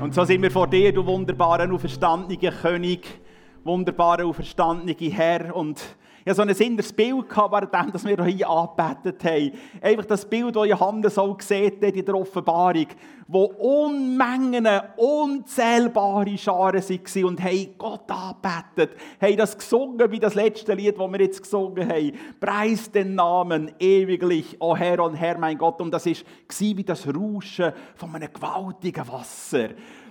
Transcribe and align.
Und 0.00 0.14
so 0.14 0.24
sind 0.24 0.40
wir 0.40 0.50
vor 0.50 0.66
dir, 0.66 0.94
du 0.94 1.04
wunderbarer, 1.04 1.70
auferstandener 1.70 2.52
König, 2.52 3.20
wunderbarer, 3.64 4.24
auferstandener 4.24 4.94
Herr. 4.98 5.54
Und 5.54 5.78
ich 6.22 6.30
hatte 6.30 6.34
so 6.34 6.42
ein 6.42 6.48
inneres 6.50 6.92
Bild, 6.92 7.24
während 7.34 7.94
dass 7.94 8.04
wir 8.04 8.22
hier 8.24 8.48
angebetet 8.48 9.24
haben. 9.24 9.52
Einfach 9.80 10.04
das 10.04 10.28
Bild, 10.28 10.54
das 10.54 10.68
Johannes 10.68 11.16
auch 11.16 11.40
sieht 11.40 11.82
in 11.82 12.04
der 12.04 12.14
Offenbarung, 12.14 12.88
wo 13.26 13.44
Unmengen, 13.44 14.68
unzählbare 14.96 16.36
Scharen 16.36 16.82
waren 16.82 17.24
und 17.24 17.42
haben 17.42 17.74
Gott 17.78 18.10
angebetet, 18.10 18.98
haben 19.18 19.36
das 19.36 19.56
gesungen 19.56 20.10
wie 20.10 20.18
das 20.18 20.34
letzte 20.34 20.74
Lied, 20.74 20.98
das 20.98 21.10
wir 21.10 21.20
jetzt 21.20 21.42
gesungen 21.42 21.88
haben. 21.88 22.12
Preis 22.38 22.90
den 22.90 23.14
Namen 23.14 23.70
ewiglich, 23.78 24.56
o 24.58 24.76
Herr 24.76 25.00
und 25.00 25.14
Herr, 25.14 25.38
mein 25.38 25.56
Gott. 25.56 25.80
Und 25.80 25.90
das 25.92 26.04
war 26.04 26.14
wie 26.58 26.84
das 26.84 27.06
Rauschen 27.06 27.72
von 27.94 28.14
einem 28.14 28.32
gewaltigen 28.32 29.08
Wasser. 29.08 29.70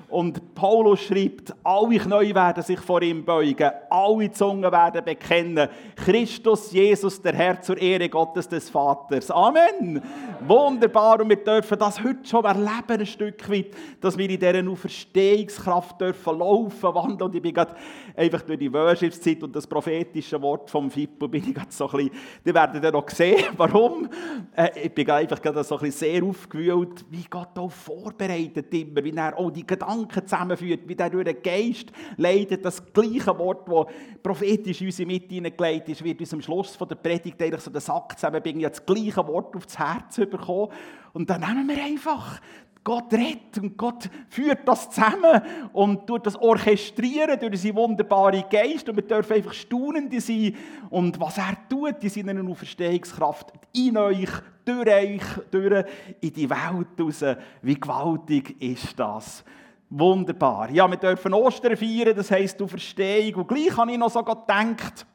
Und 0.10 0.56
Paulus 0.56 1.02
schreibt, 1.02 1.54
alle 1.64 2.00
Knie 2.00 2.34
werden 2.34 2.64
sich 2.64 2.80
vor 2.80 3.02
ihm 3.02 3.24
beugen, 3.24 3.70
alle 3.90 4.32
Zungen 4.32 4.72
werden 4.72 5.06
bekennen, 5.06 5.70
Christus 5.96 6.72
Jesus, 6.72 7.22
der 7.22 7.34
Herr, 7.34 7.62
zur 7.62 7.78
Ehre 7.78 8.10
Gottes 8.10 8.48
des 8.48 8.70
Vaters. 8.70 9.30
Amen. 9.30 10.02
Wunderbar. 10.48 11.22
Und 11.22 11.30
wir 11.30 11.44
dürfen 11.44 11.78
das 11.78 12.04
heute 12.04 12.28
schon 12.28 12.44
erleben, 12.44 13.00
ein 13.00 13.06
Stück 13.06 13.50
weit, 13.52 13.68
dass 14.02 14.18
wir 14.18 14.28
in 14.28 14.40
dieser 14.40 14.68
Auferstehungskraft 14.68 16.02
dürfen 16.02 16.40
laufen, 16.40 16.96
wandeln. 16.96 17.30
Und 17.30 17.36
ich 17.36 17.42
bin 17.42 17.54
gerade 17.54 17.76
einfach 18.16 18.42
durch 18.42 18.58
die 18.58 18.74
Worshipszeit 18.74 19.44
und 19.44 19.56
das 19.56 19.68
prophetische 19.68 20.42
Wort 20.42 20.72
vom 20.72 20.90
Fippo 20.90 21.28
bin 21.28 21.44
ich 21.48 21.54
gerade 21.54 21.68
so 21.70 21.88
ein 21.90 21.98
bisschen, 21.98 22.12
die 22.46 22.54
werden 22.54 22.82
dann 22.82 22.94
noch 22.94 23.10
sehen, 23.10 23.44
warum. 23.58 24.10
Äh, 24.56 24.86
ich 24.86 24.94
bin 24.94 25.10
einfach 25.10 25.42
gerade 25.42 25.64
so 25.64 25.76
ein 25.76 25.82
bisschen 25.82 26.10
sehr 26.10 26.24
aufgewühlt, 26.24 27.06
wie 27.12 27.26
Gott 27.30 27.58
auch 27.60 27.72
vorbereitet 27.72 28.74
immer, 28.74 29.04
wie 29.04 29.16
er 29.16 29.38
auch 29.38 29.52
die 29.52 29.68
Gedanken 29.68 29.99
Gedanken 30.08 30.28
zusammenführt, 30.28 30.88
wie 30.88 30.96
der 30.96 31.10
durch 31.10 31.26
den 31.26 31.42
Geist 31.42 31.92
leitet. 32.18 32.64
Das 32.64 32.82
gleiche 32.94 33.38
Wort, 33.38 33.68
das 33.68 33.86
prophetisch 34.24 34.82
in 34.82 34.88
unsere 34.88 35.08
Mitte 35.08 35.36
hineingelegt 35.36 35.90
ist, 35.90 36.04
wird 36.04 36.20
uns 36.20 36.34
am 36.34 36.42
Schluss 36.42 36.76
von 36.76 36.88
der 36.88 36.96
Predigt 36.96 37.42
eigentlich 37.42 37.62
so 37.62 37.72
den 37.72 37.82
Sack 37.82 38.18
zusammenbringen, 38.18 38.64
das 38.64 38.86
gleiche 38.86 39.26
Wort 39.28 39.56
aufs 39.56 39.78
Herz 39.78 40.16
bekommen. 40.18 40.72
Und 41.14 41.30
dann 41.30 41.42
nehmen 41.42 41.68
wir 41.68 41.84
einfach 41.84 42.40
Gott 42.84 43.14
rettet 43.14 43.62
und 43.62 43.78
Gott 43.78 44.10
führt 44.30 44.68
das 44.68 44.90
zusammen 44.90 45.42
und 45.74 46.08
tut 46.08 46.26
das 46.26 46.36
orchestrieren 46.38 47.40
durch 47.40 47.62
seinen 47.62 47.76
wunderbaren 47.76 48.44
Geist 48.50 48.88
und 48.88 48.96
wir 48.96 49.04
dürfen 49.04 49.34
einfach 49.34 49.54
Staunende 49.54 50.22
sein 50.22 50.56
und 50.90 51.20
was 51.20 51.38
er 51.38 51.58
tut 51.70 52.02
in 52.04 52.10
seiner 52.10 52.50
Auferstehungskraft 52.50 53.52
in 53.74 53.98
euch, 53.98 54.30
durch 54.64 54.88
euch, 54.88 55.22
durch 55.52 55.86
in 56.22 56.34
die 56.34 56.50
Welt 56.50 56.88
raus. 57.00 57.24
Wie 57.62 57.80
gewaltig 57.80 58.62
ist 58.62 58.98
das? 58.98 59.44
Wunderbar. 59.90 60.70
Ja, 60.70 60.88
wir 60.88 60.98
dürfen 60.98 61.34
Ostern 61.34 61.76
feiern, 61.76 62.16
das 62.16 62.30
heisst, 62.30 62.60
du 62.60 62.68
Verstehung. 62.68 63.42
Und 63.42 63.48
gleich 63.48 63.76
habe 63.76 63.92
ich 63.92 63.98
noch 63.98 64.12
so 64.12 64.24
gedacht, 64.24 65.06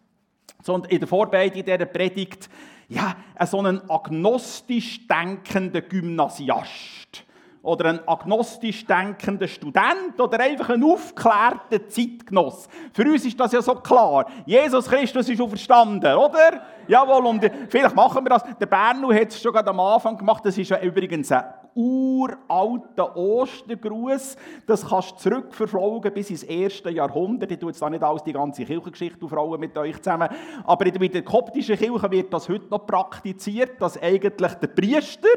so 0.63 0.77
in 0.77 0.99
der 0.99 1.07
Vorbereitung 1.07 1.65
dieser 1.65 1.85
Predigt, 1.85 2.49
ja, 2.89 3.15
so 3.47 3.61
einen 3.61 3.89
agnostisch 3.89 5.07
denkenden 5.07 5.89
Gymnasiast 5.89 7.25
oder 7.63 7.89
ein 7.89 8.07
agnostisch 8.07 8.85
denkender 8.85 9.49
Student 9.49 10.19
oder 10.19 10.41
einfach 10.41 10.71
ein 10.71 10.83
aufgeklärter 10.85 11.89
Zeitgenoss. 11.89 12.69
Für 12.93 13.05
uns 13.05 13.25
ist 13.25 13.39
das 13.39 13.53
ja 13.53 13.63
so 13.63 13.77
klar. 13.77 14.27
Jesus 14.45 14.87
Christus 14.87 15.29
ist 15.29 15.41
auferstanden, 15.41 16.15
oder? 16.15 16.63
Jawohl, 16.89 17.25
und 17.27 17.51
vielleicht 17.69 17.95
machen 17.95 18.25
wir 18.25 18.31
das. 18.31 18.43
Der 18.61 18.67
Bernu 18.67 19.13
hat 19.15 19.29
es 19.29 19.41
schon 19.41 19.57
am 19.57 19.81
Anfang 19.81 20.19
gemacht. 20.19 20.45
Das 20.45 20.59
ist 20.59 20.69
ja 20.69 20.81
übrigens 20.81 21.33
ein 21.33 21.45
uralter 21.75 23.17
Ostergruß. 23.17 24.37
Das 24.67 24.89
kannst 24.89 25.13
du 25.13 25.17
zurückverfolgen 25.17 26.13
bis 26.13 26.31
ins 26.31 26.43
erste 26.43 26.91
Jahrhundert. 26.91 27.51
Ich 27.51 27.59
tue 27.59 27.71
jetzt 27.71 27.83
da 27.83 27.91
nicht 27.91 28.03
alles 28.03 28.23
die 28.23 28.33
ganze 28.33 28.65
Kirchengeschichte 28.65 29.25
aufrollen 29.25 29.61
mit 29.61 29.77
euch 29.77 29.97
zusammen. 30.01 30.29
Aber 30.65 30.87
in 30.87 31.13
der 31.13 31.23
koptischen 31.23 31.77
Kirche 31.77 32.11
wird 32.11 32.33
das 32.33 32.49
heute 32.49 32.67
noch 32.71 32.87
praktiziert, 32.87 33.81
dass 33.81 34.01
eigentlich 34.01 34.53
der 34.55 34.69
Priester, 34.69 35.29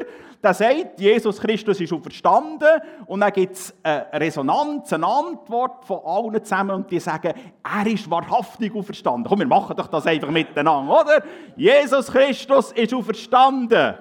der 0.42 0.54
sagt, 0.54 1.00
Jesus 1.00 1.40
Christus 1.40 1.80
ist 1.80 1.92
auferstanden 1.92 2.80
und 3.06 3.20
dann 3.20 3.32
gibt 3.32 3.54
es 3.54 3.74
eine 3.82 4.06
Resonanz, 4.12 4.92
eine 4.92 5.06
Antwort 5.06 5.84
von 5.84 6.00
allen 6.04 6.44
zusammen 6.44 6.70
und 6.70 6.90
die 6.90 7.00
sagen, 7.00 7.34
er 7.62 7.86
ist 7.86 8.08
wahrhaftig 8.08 8.74
auferstanden. 8.74 9.24
Komm, 9.28 9.40
wir 9.40 9.46
machen 9.46 9.76
doch 9.76 9.88
das 9.88 10.06
einfach 10.06 10.30
miteinander, 10.30 11.00
oder? 11.00 11.22
Jesus 11.56 12.06
Christus 12.06 12.70
ist 12.72 12.94
auferstanden. 12.94 13.72
Er 13.72 13.96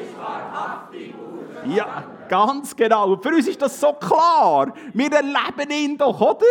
ist 0.00 0.16
wahrhaftig 0.18 1.14
auferstanden. 1.14 1.49
Ja, 1.66 2.04
ganz 2.28 2.74
genau. 2.74 3.16
Für 3.16 3.30
uns 3.30 3.46
ist 3.48 3.60
das 3.60 3.78
so 3.78 3.92
klar. 3.92 4.72
Wir 4.92 5.12
erleben 5.12 5.70
ihn 5.70 5.98
doch, 5.98 6.20
oder? 6.20 6.46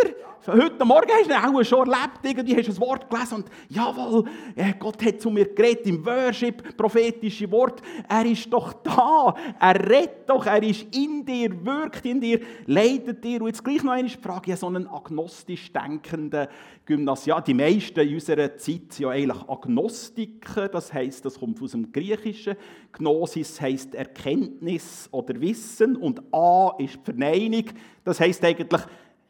Heute 0.48 0.86
Morgen 0.86 1.10
hast 1.12 1.30
du 1.30 1.36
auch 1.36 1.64
schon 1.66 1.92
erlebt, 1.92 2.20
irgendwie 2.24 2.56
hast 2.56 2.70
du 2.70 2.72
ein 2.72 2.80
Wort 2.80 3.10
gelesen 3.10 3.36
und 3.36 3.46
jawohl, 3.68 4.24
Gott 4.80 5.06
hat 5.06 5.20
zu 5.20 5.30
mir 5.30 5.54
geredet 5.54 5.86
im 5.86 6.06
Worship, 6.06 6.78
prophetische 6.78 7.52
Wort. 7.52 7.82
Er 8.08 8.26
ist 8.26 8.52
doch 8.52 8.72
da, 8.72 9.36
er 9.60 9.90
redet 9.90 10.30
doch, 10.30 10.46
er 10.46 10.64
ist 10.64 10.96
in 10.96 11.26
dir, 11.26 11.54
wirkt 11.66 12.06
in 12.06 12.22
dir, 12.22 12.40
leitet 12.68 13.22
dir. 13.22 13.42
Und 13.42 13.48
jetzt 13.48 13.64
gleich 13.66 13.84
noch 13.84 13.92
eine 13.92 14.08
Frage, 14.08 14.56
so 14.56 14.68
einen 14.68 14.88
agnostisch 14.88 15.74
denkenden 15.74 16.48
Gymnasial. 16.86 17.44
Die 17.46 17.54
meisten 17.54 18.00
in 18.00 18.14
unserer 18.14 18.56
Zeit 18.56 18.94
sind 18.94 19.00
ja 19.00 19.10
eigentlich 19.10 19.42
Agnostiker, 19.46 20.70
das 20.70 20.94
heisst, 20.94 21.26
das 21.26 21.38
kommt 21.38 21.62
aus 21.62 21.72
dem 21.72 21.92
Griechischen. 21.92 22.56
Gnosis 22.94 23.60
heisst 23.60 23.94
Erkenntnis 23.94 25.10
oder 25.12 25.40
Wissen 25.42 25.98
und 25.98 26.22
A 26.34 26.76
ist 26.80 26.98
Verneinung, 27.04 27.66
das 28.06 28.22
heisst 28.22 28.44
eigentlich, 28.44 28.82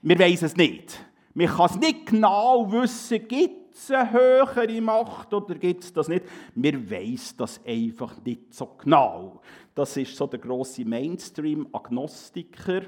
wir 0.02 0.20
wissen 0.20 0.46
es 0.46 0.56
nicht. 0.56 1.06
Man 1.34 1.48
kann 1.48 1.66
es 1.68 1.76
nicht 1.78 2.06
genau 2.08 2.72
wissen, 2.72 3.28
gibt 3.28 3.76
es 3.76 3.92
eine 3.92 4.12
höhere 4.12 4.82
Macht 4.82 5.34
oder 5.34 5.56
gibt 5.56 5.84
es 5.84 5.94
das 5.94 6.08
nicht. 6.08 6.26
Wir 6.56 6.90
wissen 6.90 7.36
das 7.38 7.60
einfach 7.66 8.16
nicht 8.24 8.54
so 8.54 8.66
genau. 8.82 9.42
Das 9.76 9.96
ist 9.98 10.16
so 10.16 10.28
der 10.28 10.40
grosse 10.40 10.86
Mainstream-Agnostiker. 10.86 12.82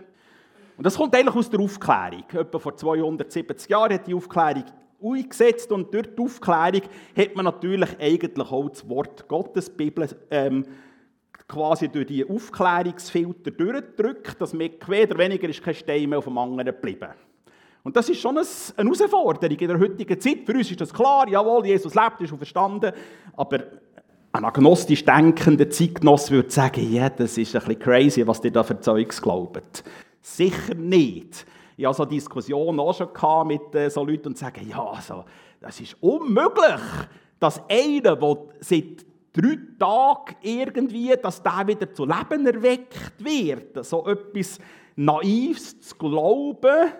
Und 0.77 0.85
das 0.85 0.97
kommt 0.97 1.15
eigentlich 1.15 1.35
aus 1.35 1.49
der 1.49 1.59
Aufklärung. 1.59 2.23
Etwa 2.31 2.59
vor 2.59 2.75
270 2.75 3.69
Jahren 3.69 3.93
hat 3.93 4.07
die 4.07 4.13
Aufklärung 4.13 4.63
eingesetzt 5.03 5.71
und 5.71 5.93
durch 5.93 6.07
die 6.15 6.21
Aufklärung 6.21 6.81
hat 7.15 7.35
man 7.35 7.45
natürlich 7.45 7.89
eigentlich 7.99 8.51
auch 8.51 8.69
das 8.69 8.87
Wort 8.87 9.27
Gottes, 9.27 9.69
Bibel, 9.69 10.07
ähm, 10.29 10.65
quasi 11.51 11.89
durch 11.89 12.07
die 12.07 12.27
Aufklärungsfilter 12.27 13.51
durchgedrückt, 13.51 14.39
dass 14.39 14.53
mehr 14.53 14.71
oder 14.87 15.17
weniger 15.17 15.49
ist 15.49 15.61
kein 15.61 15.75
Stein 15.75 16.09
mehr 16.09 16.19
auf 16.19 16.25
dem 16.25 16.37
anderen 16.37 16.65
geblieben. 16.65 17.09
Und 17.83 17.95
das 17.95 18.09
ist 18.09 18.21
schon 18.21 18.37
eine 18.37 18.45
Herausforderung 18.77 19.57
in 19.57 19.67
der 19.67 19.79
heutigen 19.79 20.19
Zeit. 20.19 20.45
Für 20.45 20.53
uns 20.53 20.69
ist 20.69 20.79
das 20.79 20.93
klar, 20.93 21.27
jawohl, 21.27 21.65
Jesus 21.65 21.95
lebt, 21.95 22.21
ist 22.21 22.33
verstanden, 22.33 22.93
aber 23.35 23.59
ein 24.31 24.45
agnostisch 24.45 25.03
denkender 25.03 25.69
Zeitgenoss 25.69 26.31
würde 26.31 26.49
sagen, 26.49 26.93
ja, 26.93 27.09
das 27.09 27.37
ist 27.37 27.55
ein 27.55 27.61
bisschen 27.61 27.79
crazy, 27.79 28.25
was 28.25 28.43
ihr 28.43 28.51
da 28.51 28.63
für 28.63 28.79
Zeugs 28.79 29.21
glaubt. 29.21 29.83
Sicher 30.21 30.75
nicht. 30.75 31.45
Ich 31.75 31.85
hatte 31.85 31.97
so 31.97 32.05
Diskussionen 32.05 32.79
auch 32.79 32.93
schon 32.93 33.47
mit 33.47 33.75
äh, 33.75 33.89
so 33.89 34.05
Leuten 34.05 34.29
und 34.29 34.37
sagen, 34.37 34.65
ja, 34.69 34.83
also, 34.83 35.25
das 35.59 35.79
ist 35.81 35.97
unmöglich, 35.99 36.79
dass 37.39 37.61
einer, 37.67 38.15
der 38.15 38.37
seit 38.59 39.05
drei 39.33 39.57
Tagen 39.79 40.35
irgendwie, 40.41 41.13
dass 41.21 41.41
der 41.41 41.67
wieder 41.67 41.93
zu 41.93 42.05
Leben 42.05 42.45
erweckt 42.45 43.23
wird. 43.23 43.83
So 43.85 44.05
etwas 44.07 44.59
Naives 44.95 45.79
zu 45.81 45.95
glauben. 45.95 46.91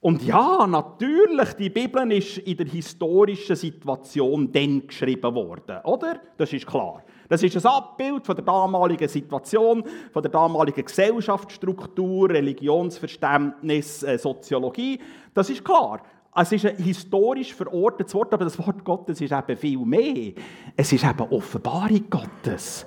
Und 0.00 0.22
ja, 0.22 0.66
natürlich, 0.66 1.54
die 1.54 1.70
Bibel 1.70 2.12
ist 2.12 2.38
in 2.38 2.56
der 2.56 2.66
historischen 2.66 3.56
Situation 3.56 4.52
dann 4.52 4.86
geschrieben 4.86 5.34
worden, 5.34 5.78
oder? 5.84 6.20
Das 6.36 6.52
ist 6.52 6.66
klar. 6.66 7.02
Das 7.28 7.42
ist 7.42 7.56
ein 7.56 7.66
Abbild 7.66 8.24
von 8.24 8.36
der 8.36 8.44
damaligen 8.44 9.08
Situation, 9.08 9.82
von 10.12 10.22
der 10.22 10.30
damaligen 10.30 10.84
Gesellschaftsstruktur, 10.84 12.30
Religionsverständnis, 12.30 14.04
äh, 14.04 14.16
Soziologie. 14.16 15.00
Das 15.34 15.50
ist 15.50 15.64
klar. 15.64 16.02
Es 16.38 16.52
ist 16.52 16.66
ein 16.66 16.76
historisch 16.76 17.54
verortetes 17.54 18.14
Wort, 18.14 18.34
aber 18.34 18.44
das 18.44 18.58
Wort 18.58 18.84
Gottes 18.84 19.20
ist 19.20 19.32
eben 19.32 19.56
viel 19.56 19.78
mehr. 19.78 20.32
Es 20.76 20.92
ist 20.92 21.02
eben 21.02 21.20
Offenbarung 21.30 22.10
Gottes. 22.10 22.86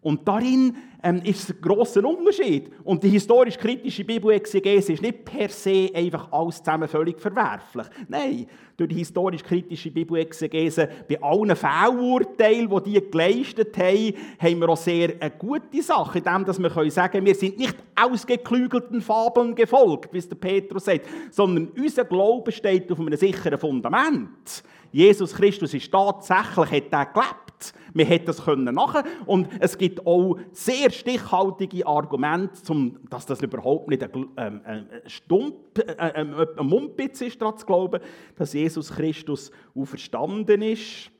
Und 0.00 0.26
darin 0.28 0.76
ähm, 1.02 1.20
ist 1.24 1.50
ein 1.50 1.60
grosser 1.60 2.04
Unterschied. 2.04 2.70
Und 2.84 3.02
die 3.02 3.08
historisch-kritische 3.08 4.04
Bibelexegese 4.04 4.92
ist 4.92 5.02
nicht 5.02 5.24
per 5.24 5.48
se 5.48 5.90
einfach 5.92 6.30
alles 6.30 6.58
zusammen 6.58 6.88
völlig 6.88 7.20
verwerflich. 7.20 7.86
Nein, 8.06 8.46
durch 8.76 8.90
die 8.90 8.96
historisch-kritische 8.96 9.90
Bibelexegese, 9.90 10.88
bei 11.08 11.20
allen 11.20 11.56
Fehlurteilen, 11.56 12.70
die 12.84 12.92
die 12.92 13.10
geleistet 13.10 13.76
haben, 13.76 14.14
haben 14.38 14.60
wir 14.60 14.68
auch 14.68 14.76
sehr 14.76 15.14
eine 15.20 15.32
gute 15.32 15.82
Sache, 15.82 16.18
indem 16.18 16.46
wir 16.46 16.70
können 16.70 17.26
wir 17.26 17.34
sind 17.34 17.58
nicht 17.58 17.76
ausgeklügelten 17.96 19.00
Fabeln 19.00 19.56
gefolgt, 19.56 20.12
wie 20.12 20.18
es 20.18 20.28
der 20.28 20.36
Petrus 20.36 20.84
sagt, 20.84 21.06
sondern 21.30 21.68
unser 21.76 22.04
Glaube 22.04 22.52
steht 22.52 22.90
auf 22.92 23.00
einem 23.00 23.16
sicheren 23.16 23.58
Fundament. 23.58 24.62
Jesus 24.92 25.34
Christus 25.34 25.74
ist 25.74 25.90
tatsächlich, 25.90 26.70
hat 26.70 26.92
er 26.92 27.06
gelebt 27.06 27.47
Man 27.92 28.06
hätte 28.06 28.26
das 28.26 28.44
können 28.44 28.74
nachher 28.74 29.04
und 29.26 29.48
es 29.60 29.76
gibt 29.78 30.06
auch 30.06 30.38
sehr 30.52 30.90
stichhaltige 30.90 31.86
Argumente, 31.86 32.62
zum, 32.62 32.98
dass 33.10 33.26
das 33.26 33.42
überhaupt 33.42 33.88
nicht 33.88 34.02
ein, 34.02 34.28
ähm, 34.36 34.60
ein, 34.64 34.88
Stump, 35.06 35.78
äh, 35.78 35.94
ein, 35.96 36.34
ein 36.34 36.66
Mumpitz 36.66 37.20
ist, 37.20 37.40
daran 37.40 37.56
zu 37.56 37.66
glauben, 37.66 38.00
dass 38.36 38.52
Jesus 38.52 38.90
Christus 38.90 39.50
auferstanden 39.74 40.62
ist. 40.62 41.10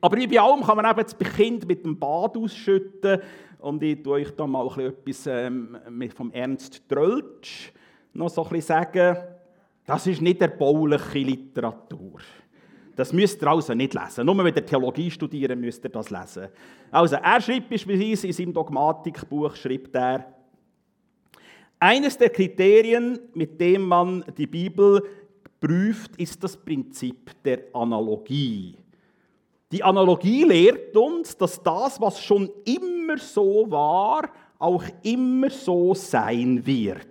Aber 0.00 0.16
bei 0.16 0.40
allem 0.40 0.62
kann 0.62 0.76
man 0.76 0.86
eben 0.86 1.02
das 1.02 1.18
Kind 1.18 1.66
mit 1.66 1.84
dem 1.84 1.98
Bad 1.98 2.36
ausschütten 2.36 3.20
und 3.58 3.82
ich 3.82 4.02
tue 4.02 4.14
euch 4.14 4.30
da 4.36 4.46
mal 4.46 4.68
etwas 4.80 5.26
ähm, 5.26 5.76
vom 6.14 6.30
Ernst 6.30 6.88
Tröltsch 6.88 7.72
noch 8.12 8.28
so 8.28 8.44
ein 8.44 8.50
bisschen 8.50 8.66
sagen. 8.66 9.16
Das 9.86 10.06
ist 10.06 10.20
nicht 10.20 10.40
erbauliche 10.42 11.18
Literatur. 11.18 12.20
Das 12.98 13.12
müsst 13.12 13.40
ihr 13.40 13.46
also 13.46 13.74
nicht 13.74 13.94
lesen. 13.94 14.26
Nur 14.26 14.36
wenn 14.38 14.52
ihr 14.52 14.66
Theologie 14.66 15.08
studieren, 15.08 15.60
müsst 15.60 15.84
ihr 15.84 15.90
das 15.90 16.10
lesen. 16.10 16.48
Also, 16.90 17.14
er 17.14 17.40
schreibt 17.40 17.70
beispielsweise 17.70 18.26
in 18.26 18.32
seinem 18.32 18.52
Dogmatikbuch, 18.52 19.54
schreibt 19.54 19.94
er, 19.94 20.34
eines 21.78 22.18
der 22.18 22.30
Kriterien, 22.30 23.20
mit 23.34 23.60
dem 23.60 23.86
man 23.86 24.24
die 24.36 24.48
Bibel 24.48 25.00
prüft, 25.60 26.16
ist 26.16 26.42
das 26.42 26.56
Prinzip 26.56 27.40
der 27.44 27.66
Analogie. 27.72 28.74
Die 29.70 29.84
Analogie 29.84 30.42
lehrt 30.42 30.96
uns, 30.96 31.36
dass 31.36 31.62
das, 31.62 32.00
was 32.00 32.20
schon 32.20 32.50
immer 32.64 33.16
so 33.16 33.70
war, 33.70 34.28
auch 34.58 34.82
immer 35.04 35.50
so 35.50 35.94
sein 35.94 36.66
wird. 36.66 37.06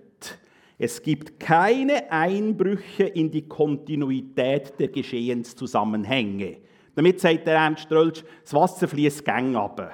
Es 0.79 1.01
gibt 1.01 1.39
keine 1.39 2.11
Einbrüche 2.11 3.05
in 3.05 3.31
die 3.31 3.47
Kontinuität 3.47 4.79
der 4.79 4.89
Geschehenszusammenhänge. 4.89 6.57
Damit 6.93 7.19
sagt 7.19 7.47
der 7.47 7.55
Ernst 7.55 7.83
Strölsch, 7.83 8.23
das 8.43 8.53
Wasser 8.53 8.87
fließt 8.87 9.25
gang 9.25 9.55
ab. 9.55 9.91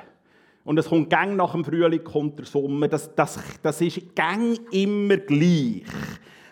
Und 0.65 0.77
es 0.77 0.87
kommt 0.87 1.09
gang 1.09 1.35
nach 1.35 1.53
dem 1.53 1.63
Frühling, 1.63 2.03
kommt 2.03 2.39
der 2.39 2.45
Sommer. 2.45 2.87
Das, 2.87 3.13
das, 3.15 3.39
das 3.61 3.81
ist 3.81 4.15
gang 4.15 4.57
immer 4.71 5.17
gleich. 5.17 5.83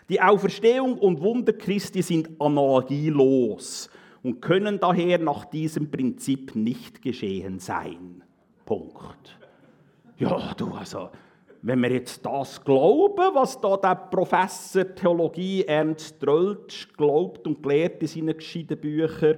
Die 0.10 0.22
Auferstehung 0.22 0.98
und 0.98 1.22
Wunder 1.22 1.54
Christi 1.54 2.02
sind 2.02 2.30
analogielos 2.40 3.90
und 4.24 4.42
können 4.42 4.80
daher 4.80 5.20
nach 5.20 5.46
diesem 5.46 5.90
Prinzip 5.90 6.56
nicht 6.56 7.02
geschehen 7.02 7.60
sein. 7.60 8.24
Punkt. 8.66 9.38
Ja, 10.18 10.54
du, 10.56 10.74
also, 10.74 11.10
wenn 11.64 11.82
wir 11.82 11.92
jetzt 11.92 12.26
das 12.26 12.64
glauben, 12.64 13.36
was 13.36 13.60
da 13.60 13.78
der 13.78 13.96
Professor 13.96 14.96
Theologie 14.96 15.64
Ernst 15.64 16.20
Tröltsch 16.20 16.88
glaubt 16.98 17.46
und 17.46 17.64
lehrt 17.66 18.02
in 18.02 18.08
seinen 18.08 18.38
gescheiten 18.38 18.78
Büchern, 18.78 19.38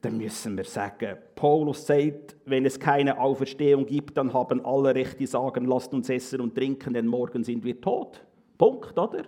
dann 0.00 0.16
müssen 0.16 0.56
wir 0.56 0.64
sagen, 0.64 1.16
Paulus 1.34 1.86
sagt, 1.86 2.36
wenn 2.46 2.64
es 2.64 2.78
keine 2.78 3.18
Auferstehung 3.18 3.84
gibt, 3.84 4.16
dann 4.16 4.32
haben 4.32 4.64
alle 4.64 4.94
Recht, 4.94 5.18
die 5.18 5.26
sagen, 5.26 5.66
lasst 5.66 5.92
uns 5.92 6.08
essen 6.08 6.40
und 6.40 6.54
trinken, 6.54 6.94
denn 6.94 7.06
morgen 7.06 7.42
sind 7.42 7.64
wir 7.64 7.80
tot. 7.80 8.24
Punkt, 8.56 8.96
oder? 8.98 9.24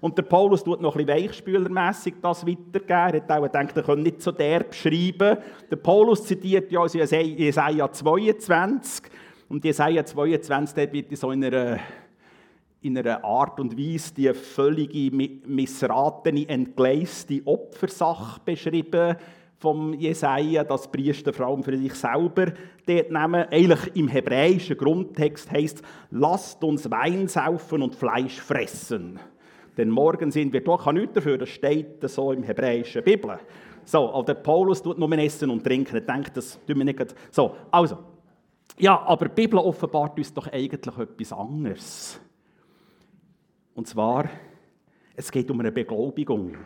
Und 0.00 0.18
der 0.18 0.22
Paulus 0.22 0.62
tut 0.62 0.82
noch 0.82 0.96
ein 0.96 1.06
bisschen 1.06 1.24
weichspülermässig 1.24 2.14
das 2.20 2.46
weitergeben. 2.46 2.88
Er 2.88 3.14
hat 3.14 3.30
auch 3.30 3.42
gedacht, 3.42 3.76
er 3.76 3.82
könnte 3.82 4.02
nicht 4.02 4.20
so 4.20 4.32
derb 4.32 4.74
schreiben. 4.74 5.38
Der 5.70 5.76
Paulus 5.76 6.24
zitiert 6.24 6.70
ja 6.70 6.80
aus 6.80 6.92
Jesaja 6.92 7.90
22, 7.90 9.10
und 9.48 9.64
Jesaja 9.64 10.04
22 10.04 10.74
dort 10.76 10.92
wird 10.92 11.16
so 11.16 11.30
in 11.30 11.44
einer, 11.44 11.78
in 12.80 12.98
einer 12.98 13.24
Art 13.24 13.60
und 13.60 13.76
Weise 13.78 14.14
die 14.14 14.32
völlige 14.32 15.14
missratene, 15.46 16.48
entgleiste 16.48 17.42
Opfersache 17.44 18.40
beschrieben 18.44 19.16
vom 19.58 19.94
Jesaja, 19.94 20.64
das 20.64 20.90
Priester 20.90 21.32
vor 21.32 21.46
allem 21.46 21.62
für 21.62 21.76
sich 21.76 21.94
selber 21.94 22.52
dort 22.86 23.10
nehmen. 23.10 23.46
Eigentlich 23.50 23.96
im 23.96 24.08
hebräischen 24.08 24.76
Grundtext 24.76 25.50
heißt 25.50 25.82
lasst 26.10 26.62
uns 26.62 26.90
Wein 26.90 27.28
saufen 27.28 27.82
und 27.82 27.94
Fleisch 27.94 28.40
fressen. 28.40 29.18
Denn 29.76 29.90
morgen 29.90 30.30
sind 30.30 30.52
wir 30.52 30.62
doch 30.62 30.84
kann 30.84 30.96
nichts 30.96 31.14
dafür, 31.14 31.38
das 31.38 31.48
steht 31.48 32.08
so 32.08 32.32
im 32.32 32.42
hebräischen 32.42 33.02
Bibel. 33.02 33.38
So, 33.84 34.08
also 34.08 34.22
der 34.22 34.34
Paulus 34.34 34.82
tut 34.82 34.98
nur 34.98 35.10
essen 35.18 35.50
und 35.50 35.64
trinken. 35.64 35.96
Er 35.96 36.00
denkt, 36.00 36.36
das 36.36 36.58
tun 36.66 36.78
wir 36.78 36.84
nicht. 36.84 37.14
So, 37.30 37.54
also, 37.70 37.98
ja, 38.76 39.00
aber 39.02 39.28
die 39.28 39.34
Bibel 39.34 39.58
offenbart 39.58 40.18
uns 40.18 40.32
doch 40.32 40.48
eigentlich 40.48 40.98
etwas 40.98 41.32
anderes. 41.32 42.20
Und 43.74 43.86
zwar, 43.86 44.28
es 45.16 45.30
geht 45.30 45.50
um 45.50 45.60
eine 45.60 45.72
Beglaubigung. 45.72 46.56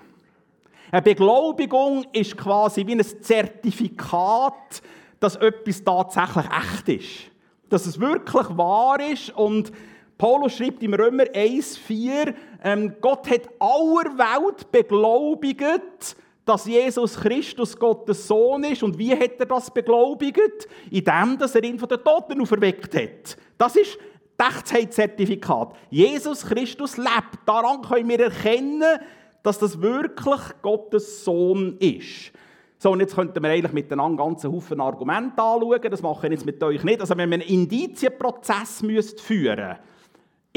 Eine 0.91 1.03
Beglaubigung 1.03 2.07
ist 2.13 2.37
quasi 2.37 2.87
wie 2.87 2.95
ein 2.95 3.03
Zertifikat, 3.03 4.83
dass 5.21 5.37
etwas 5.37 5.85
tatsächlich 5.85 6.47
echt 6.47 6.89
ist. 6.89 7.31
Dass 7.69 7.85
es 7.85 8.01
wirklich 8.01 8.57
wahr 8.57 8.99
ist. 9.01 9.31
Und 9.37 9.71
Paulus 10.17 10.55
schreibt 10.55 10.83
im 10.83 10.95
Römer 10.95 11.25
1,4, 11.25 12.35
ähm, 12.65 12.95
Gott 13.01 13.31
hat 13.31 13.49
aller 13.59 14.17
Welt 14.17 14.73
beglaubigt, 14.73 16.17
dass 16.49 16.65
Jesus 16.65 17.15
Christus 17.15 17.79
Gottes 17.79 18.27
Sohn 18.27 18.65
ist. 18.65 18.83
Und 18.83 18.99
wie 18.99 19.15
hat 19.15 19.39
er 19.39 19.45
das 19.45 19.71
beglaubigt? 19.71 20.67
Indem, 20.91 21.37
dass 21.39 21.55
er 21.55 21.63
ihn 21.63 21.79
von 21.79 21.89
den 21.91 22.03
Toten 22.03 22.41
auferweckt 22.41 22.95
hat. 22.95 23.37
Das 23.59 23.77
ist 23.77 23.99
das 24.39 24.49
Echtheitszertifikat. 24.49 25.75
Jesus 25.91 26.47
Christus 26.47 26.97
lebt. 26.97 27.39
Daran 27.45 27.83
können 27.83 28.09
wir 28.09 28.21
erkennen, 28.21 28.99
dass 29.43 29.59
das 29.59 29.79
wirklich 29.83 30.41
Gottes 30.63 31.23
Sohn 31.23 31.77
ist. 31.81 32.33
So, 32.79 32.93
und 32.93 33.01
jetzt 33.01 33.15
könnten 33.15 33.43
wir 33.43 33.51
eigentlich 33.51 33.73
miteinander 33.73 34.25
ganzen 34.25 34.51
Haufen 34.51 34.81
Argumente 34.81 35.43
anschauen. 35.43 35.91
Das 35.91 36.01
mache 36.01 36.29
ich 36.29 36.33
jetzt 36.33 36.47
mit 36.47 36.63
euch 36.63 36.83
nicht. 36.83 37.01
Also, 37.01 37.15
wenn 37.17 37.29
man 37.29 37.43
einen 37.43 37.51
Indizienprozess 37.51 38.79
führen 38.79 38.95
müsste, 38.95 39.79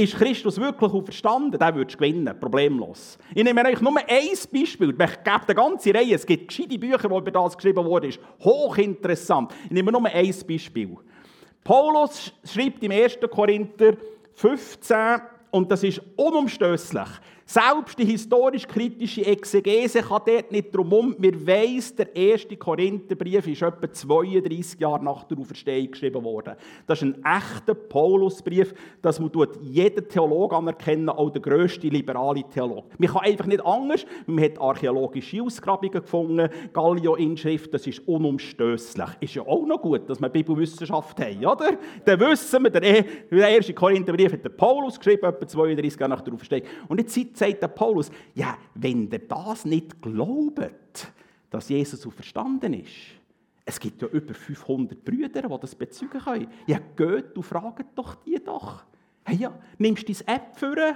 ist 0.04 0.16
Christus 0.16 0.60
wirklich 0.60 0.92
auferstanden, 0.92 1.60
dann 1.60 1.76
würdest 1.76 1.96
du 1.96 2.04
gewinnen, 2.04 2.40
problemlos. 2.40 3.18
Ich 3.34 3.44
nehme 3.44 3.66
euch 3.66 3.82
nur 3.82 3.98
ein 3.98 4.06
Beispiel. 4.52 4.90
Ich 4.90 4.98
gebe 4.98 5.04
eine 5.04 5.56
ganze 5.56 5.94
Reihe. 5.94 6.16
Es 6.16 6.26
gibt 6.26 6.48
gescheite 6.48 6.78
Bücher, 6.78 7.10
wo 7.10 7.20
über 7.20 7.32
das 7.32 7.56
geschrieben 7.56 7.86
wurde. 7.86 8.10
Hochinteressant. 8.44 9.54
Ich 9.66 9.72
nehme 9.72 9.92
nur 9.92 10.06
ein 10.06 10.36
Beispiel. 10.48 10.98
Paulus 11.64 12.34
schreibt 12.44 12.84
im 12.84 12.92
1. 12.92 13.20
Korinther 13.30 13.96
15, 14.34 14.98
und 15.52 15.72
das 15.72 15.84
ist 15.84 16.02
unumstößlich. 16.16 17.08
Selbst 17.52 18.00
die 18.00 18.06
historisch-kritische 18.06 19.26
Exegese 19.26 20.02
kann 20.02 20.22
dort 20.26 20.54
nicht 20.54 20.74
drum 20.74 20.94
um. 20.94 21.16
Wir 21.20 21.46
weiss, 21.46 21.94
der 21.94 22.16
erste 22.16 22.56
Korintherbrief 22.56 23.46
ist 23.46 23.62
etwa 23.62 23.92
32 23.92 24.80
Jahre 24.80 25.04
nach 25.04 25.26
der 25.26 25.38
Auferstehung 25.38 25.92
geschrieben 25.92 26.24
worden. 26.24 26.54
Das 26.88 27.02
ist 27.02 27.04
ein 27.04 27.26
echter 27.26 27.74
Paulusbrief, 27.74 28.74
das 29.02 29.20
man 29.20 29.30
jeden 29.64 30.08
Theologe 30.08 30.56
anerkennen, 30.56 31.10
auch 31.10 31.30
der 31.30 31.42
grösste 31.42 31.90
liberale 31.90 32.46
Theologe. 32.50 32.88
Man 32.98 33.10
kann 33.10 33.24
einfach 33.24 33.48
nicht 33.48 33.66
anders. 33.66 34.06
Man 34.28 34.46
hat 34.46 34.62
archäologische 34.62 35.44
Ausgrabungen 35.44 35.92
gefunden, 35.92 36.48
Gallio-Inschrift, 36.72 37.74
das 37.74 37.86
ist 37.86 38.08
unumstößlich. 38.08 39.10
Ist 39.20 39.36
ja 39.36 39.42
auch 39.42 39.66
noch 39.66 39.82
gut, 39.82 40.10
dass 40.10 40.22
wir 40.22 40.30
Bibelwissenschaft 40.30 41.20
haben, 41.20 41.46
oder? 41.46 41.72
Dann 42.06 42.18
wissen 42.18 42.64
wir, 42.64 42.70
der 42.70 43.50
erste 43.50 43.74
Korintherbrief 43.74 44.32
hat 44.32 44.46
der 44.46 44.52
Paulus 44.52 44.98
geschrieben, 44.98 45.26
etwa 45.26 45.46
32 45.46 46.00
Jahre 46.00 46.12
nach 46.12 46.22
der 46.22 46.34
Auferstehung. 46.34 46.64
Und 46.88 47.02
jetzt 47.02 47.41
sagt 47.42 47.62
der 47.62 47.68
Paulus, 47.68 48.12
ja, 48.36 48.58
wenn 48.76 49.12
ihr 49.12 49.20
das 49.20 49.66
nicht 49.66 50.02
glaubt, 50.02 51.12
dass 51.50 51.70
Jesus 51.70 52.06
auferstanden 52.06 52.74
ist, 52.74 52.92
es 53.66 53.80
gibt 53.80 54.02
ja 54.02 54.08
über 54.08 54.34
500 54.34 55.04
Brüder, 55.04 55.42
die 55.42 55.60
das 55.60 55.76
bezeugen 55.76 56.20
können. 56.20 56.48
Ja, 56.68 56.80
geht 56.96 57.36
und 57.36 57.44
fragt 57.44 57.86
doch 57.96 58.16
die 58.16 58.42
doch. 58.44 58.84
Hey, 59.24 59.38
ja, 59.38 59.54
nimmst 59.78 60.08
du 60.08 60.14
deine 60.14 60.38
App 60.38 60.58
für 60.58 60.96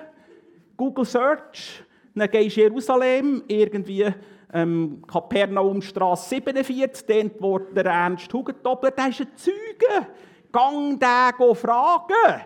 Google 0.76 1.06
Search, 1.06 1.84
dann 2.14 2.30
gehst 2.30 2.58
du 2.58 2.62
Jerusalem, 2.62 3.44
irgendwie 3.48 4.08
ähm, 4.54 5.04
Kapernaumstraße 5.08 6.30
47, 6.30 7.06
dort 7.08 7.42
wurde 7.42 7.84
der 7.84 7.86
Ernst 7.86 8.34
Hugentobler, 8.34 8.92
der 8.92 9.10
ist 9.10 9.22
ein 9.22 9.28
Zeuge. 9.36 10.08
Gang 10.52 11.00
den 11.00 11.56
fragen. 11.56 12.46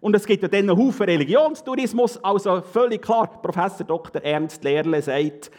Und 0.00 0.14
es 0.14 0.26
gibt 0.26 0.42
ja 0.42 0.48
dann 0.48 0.70
einen 0.70 0.78
Haufen 0.78 1.06
Religionstourismus. 1.06 2.22
Also 2.22 2.60
völlig 2.60 3.02
klar, 3.02 3.40
Professor 3.42 3.86
Dr. 3.86 4.22
Ernst 4.22 4.62
Lehrle 4.64 5.02
sagt, 5.02 5.50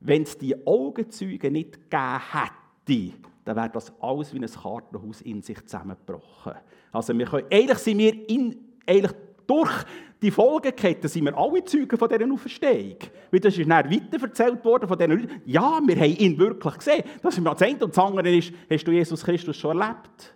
wenn 0.00 0.22
es 0.22 0.36
die 0.36 0.54
Augenzeuge 0.66 1.50
nicht 1.50 1.90
gegeben 1.90 2.20
hätte, 2.32 3.14
dann 3.44 3.56
wäre 3.56 3.70
das 3.70 3.92
alles 4.00 4.34
wie 4.34 4.38
ein 4.38 4.46
Kartenhaus 4.46 5.20
in 5.22 5.42
sich 5.42 5.64
zusammengebrochen. 5.64 6.54
Also 6.92 7.16
wir 7.16 7.26
können, 7.26 7.46
eigentlich 7.50 7.78
sind 7.78 7.98
wir 7.98 8.28
in, 8.28 8.56
eigentlich 8.86 9.12
durch 9.46 9.84
die 10.22 10.30
Folgekette 10.30 11.08
sind 11.08 11.24
wir 11.24 11.36
alle 11.36 11.64
Zeugen 11.64 11.96
von 11.96 12.08
dieser 12.08 12.30
Auferstehung. 12.30 12.96
Weil 13.30 13.40
das 13.40 13.56
ist 13.56 13.68
dann 13.68 13.90
weiterverzählt 13.90 14.64
worden 14.64 14.86
von 14.86 14.98
diesen 14.98 15.12
Leuten. 15.12 15.42
Ja, 15.46 15.80
wir 15.84 15.96
haben 15.96 16.16
ihn 16.16 16.38
wirklich 16.38 16.74
gesehen. 16.74 17.04
Das 17.22 17.36
ist 17.36 17.44
das 17.44 17.62
eine 17.62 17.84
und 17.84 17.96
das 17.96 17.98
andere 17.98 18.36
ist, 18.36 18.52
hast 18.70 18.84
du 18.84 18.92
Jesus 18.92 19.24
Christus 19.24 19.56
schon 19.56 19.80
erlebt? 19.80 20.34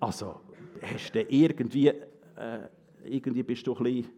Also, 0.00 0.40
hast 0.82 1.14
du 1.14 1.20
irgendwie 1.20 1.92
äh, 2.42 2.68
irgendwie 3.04 3.42
bist 3.42 3.66
du 3.66 3.74
ein 3.74 3.82
bisschen 3.82 4.10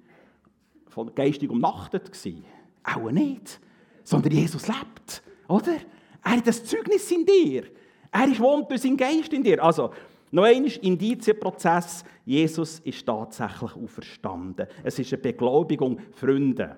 von 0.88 1.14
geistig 1.14 1.50
umnachtet 1.50 2.12
gewesen. 2.12 2.44
Auch 2.82 3.10
nicht. 3.10 3.60
Sondern 4.02 4.32
Jesus 4.32 4.66
lebt, 4.68 5.22
oder? 5.48 5.76
Er 6.22 6.30
hat 6.32 6.46
das 6.46 6.64
Zeugnis 6.64 7.10
in 7.10 7.24
dir. 7.24 7.64
Er 8.10 8.38
wohnt 8.38 8.70
durch 8.70 8.82
seinen 8.82 8.96
Geist 8.96 9.32
in 9.32 9.42
dir. 9.42 9.62
Also, 9.62 9.92
noch 10.30 10.44
einmal, 10.44 10.70
Indizienprozess. 10.82 12.04
Jesus 12.24 12.80
ist 12.80 13.06
tatsächlich 13.06 13.76
auferstanden. 13.76 14.66
Es 14.82 14.98
ist 14.98 15.12
eine 15.12 15.22
Beglaubigung, 15.22 16.00
Freunde. 16.12 16.76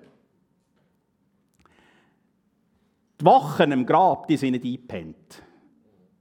Die 3.21 3.25
Wachen 3.25 3.73
im 3.73 3.87
Grab, 3.87 4.29
die 4.29 4.37
sind 4.37 4.53
nicht 4.53 4.65
eingepennt. 4.65 5.43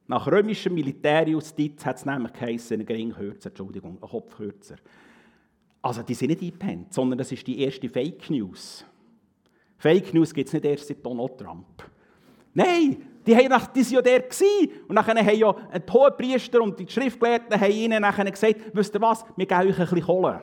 Nach 0.08 0.28
römischem 0.28 0.76
Militärjustiz 0.76 1.86
hat 1.86 1.98
es 1.98 2.06
nämlich 2.06 2.32
geheißen, 2.34 2.80
ein 2.80 2.86
Geringkürzer, 2.86 3.50
Entschuldigung, 3.50 3.98
ein 4.02 4.10
Kopfkürzer. 4.10 4.76
Also 5.86 6.02
die 6.02 6.16
sind 6.16 6.30
nicht 6.30 6.42
eingepennt, 6.42 6.92
sondern 6.92 7.20
das 7.20 7.32
ist 7.32 7.46
die 7.46 7.60
erste 7.62 7.88
Fake 7.88 8.28
News. 8.32 8.84
Fake 9.78 10.12
News 10.16 10.34
gibt 10.34 10.48
es 10.48 10.54
nicht 10.54 10.66
erst 10.66 10.88
seit 10.88 11.06
Donald 11.06 11.38
Trump. 11.38 11.84
Nein, 12.56 12.98
die, 13.24 13.36
haben 13.36 13.50
nach, 13.50 13.68
die 13.68 13.82
waren 13.86 13.94
ja 13.94 14.02
der. 14.02 14.22
Gewesen. 14.22 14.72
Und 14.88 14.96
dann 14.96 15.06
haben 15.06 15.38
ja 15.38 15.56
ein 15.72 15.84
Hohepriester 15.94 16.60
und 16.60 16.80
die 16.80 16.88
Schriftgelehrten 16.90 17.62
haben 17.62 17.72
ihnen 17.72 18.02
nachher 18.02 18.26
gesagt, 18.26 18.56
wisst 18.74 18.96
ihr 18.96 19.02
was, 19.02 19.24
wir 19.38 19.46
geben 19.46 19.62
euch 19.62 19.78
ein 19.78 19.86
bisschen 19.86 20.02
Kohle. 20.02 20.42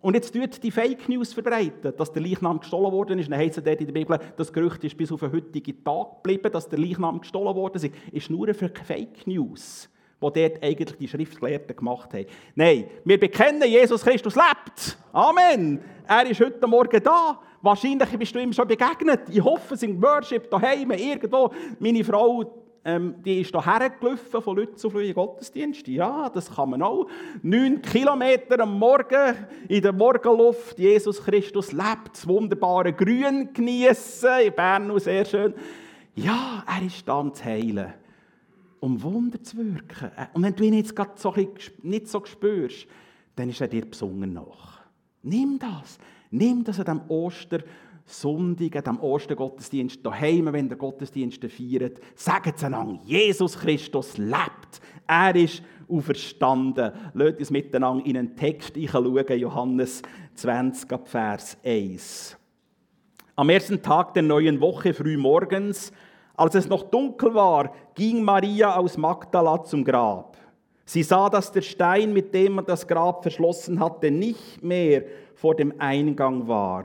Und 0.00 0.14
jetzt 0.14 0.34
tut 0.34 0.60
die 0.60 0.72
Fake 0.72 1.08
News 1.08 1.32
verbreiten, 1.32 1.92
dass 1.96 2.12
der 2.12 2.22
Leichnam 2.22 2.58
gestohlen 2.58 2.90
worden 2.90 3.20
ist. 3.20 3.30
Dann 3.30 3.38
heisst 3.38 3.58
es 3.58 3.64
dort 3.64 3.78
in 3.78 3.86
der 3.86 3.94
Bibel, 3.94 4.18
das 4.36 4.52
Gerücht 4.52 4.82
ist 4.82 4.96
bis 4.96 5.12
auf 5.12 5.20
den 5.20 5.30
heutigen 5.30 5.84
Tag 5.84 6.16
geblieben, 6.16 6.50
dass 6.50 6.68
der 6.68 6.80
Leichnam 6.80 7.20
gestohlen 7.20 7.54
worden 7.54 7.76
ist. 7.76 7.94
Ist 8.10 8.28
nur 8.28 8.48
eine 8.48 8.54
Fake 8.54 9.24
News, 9.24 9.88
die 10.20 10.48
dort 10.48 10.62
eigentlich 10.62 10.96
die 10.98 11.08
Schriftgelehrten 11.08 11.76
gemacht 11.76 12.12
haben. 12.12 12.26
Nein, 12.54 12.86
wir 13.04 13.20
bekennen, 13.20 13.68
Jesus 13.68 14.02
Christus 14.02 14.34
lebt. 14.34 14.98
Amen. 15.12 15.80
Er 16.06 16.28
ist 16.28 16.40
heute 16.40 16.66
Morgen 16.66 17.02
da. 17.02 17.40
Wahrscheinlich 17.60 18.08
bist 18.18 18.34
du 18.34 18.40
ihm 18.40 18.52
schon 18.52 18.68
begegnet. 18.68 19.22
Ich 19.30 19.42
hoffe, 19.42 19.74
es 19.74 19.82
im 19.82 20.00
Worship 20.00 20.50
daheim, 20.50 20.90
irgendwo. 20.92 21.52
Meine 21.78 22.04
Frau 22.04 22.44
ähm, 22.84 23.16
die 23.22 23.42
ist 23.42 23.50
hierher 23.50 23.90
gelaufen 23.90 24.40
von 24.40 24.56
Lützelflüh 24.56 25.08
in 25.08 25.14
Gottesdienst. 25.14 25.86
Ja, 25.88 26.30
das 26.30 26.54
kann 26.54 26.70
man 26.70 26.80
auch. 26.80 27.06
Neun 27.42 27.82
Kilometer 27.82 28.60
am 28.60 28.78
Morgen 28.78 29.34
in 29.68 29.82
der 29.82 29.92
Morgenluft. 29.92 30.78
Jesus 30.78 31.22
Christus 31.22 31.72
lebt, 31.72 32.12
das 32.14 32.26
wunderbare 32.26 32.94
Grün 32.94 33.52
genießen. 33.52 34.40
In 34.46 34.54
Bern 34.54 34.98
sehr 35.00 35.26
schön. 35.26 35.54
Ja, 36.14 36.64
er 36.66 36.86
ist 36.86 37.06
da, 37.06 37.18
um 37.18 37.34
zu 37.34 37.44
heilen. 37.44 37.92
Um 38.80 39.02
Wunder 39.02 39.42
zu 39.42 39.56
wirken. 39.56 40.10
Äh, 40.16 40.26
und 40.32 40.42
wenn 40.42 40.54
du 40.54 40.64
ihn 40.64 40.74
jetzt 40.74 40.94
gerade 40.94 41.12
so 41.16 41.34
nicht 41.82 42.08
so 42.08 42.24
spürst, 42.24 42.86
dann 43.36 43.48
ist 43.50 43.60
er 43.60 43.68
dir 43.68 43.84
besungen 43.84 44.32
nach. 44.32 44.80
Nimm 45.22 45.58
das. 45.58 45.98
Nimm 46.30 46.64
das 46.64 46.80
an 46.80 46.86
diesem 46.86 47.10
Oster. 47.10 47.60
Sonntag, 48.10 48.88
am 48.88 49.00
Ostergottesdienst, 49.00 50.04
daheim, 50.04 50.50
wenn 50.50 50.68
der 50.68 50.78
Gottesdienst 50.78 51.44
feiert, 51.44 52.00
sagen 52.14 52.54
sie 52.56 52.64
einander, 52.64 52.98
Jesus 53.04 53.58
Christus 53.58 54.16
lebt. 54.16 54.80
Er 55.06 55.36
ist 55.36 55.62
auferstanden. 55.88 56.92
Lasst 57.12 57.38
uns 57.38 57.50
miteinander 57.50 58.06
in 58.06 58.16
einen 58.16 58.34
Text 58.34 58.76
schauen, 58.90 59.38
Johannes 59.38 60.02
20, 60.34 60.88
Vers 61.04 61.58
1. 61.62 62.36
Am 63.36 63.50
ersten 63.50 63.82
Tag 63.82 64.14
der 64.14 64.22
neuen 64.22 64.60
Woche, 64.60 64.94
früh 64.94 65.16
morgens, 65.16 65.92
als 66.38 66.54
es 66.54 66.68
noch 66.68 66.84
dunkel 66.84 67.34
war, 67.34 67.72
ging 67.94 68.22
Maria 68.22 68.76
aus 68.76 68.96
Magdala 68.96 69.62
zum 69.64 69.84
Grab. 69.84 70.36
Sie 70.84 71.02
sah, 71.02 71.28
dass 71.28 71.52
der 71.52 71.62
Stein, 71.62 72.12
mit 72.12 72.32
dem 72.32 72.54
man 72.54 72.64
das 72.64 72.86
Grab 72.86 73.22
verschlossen 73.22 73.80
hatte, 73.80 74.10
nicht 74.10 74.62
mehr 74.62 75.02
vor 75.34 75.54
dem 75.54 75.74
Eingang 75.78 76.48
war. 76.48 76.84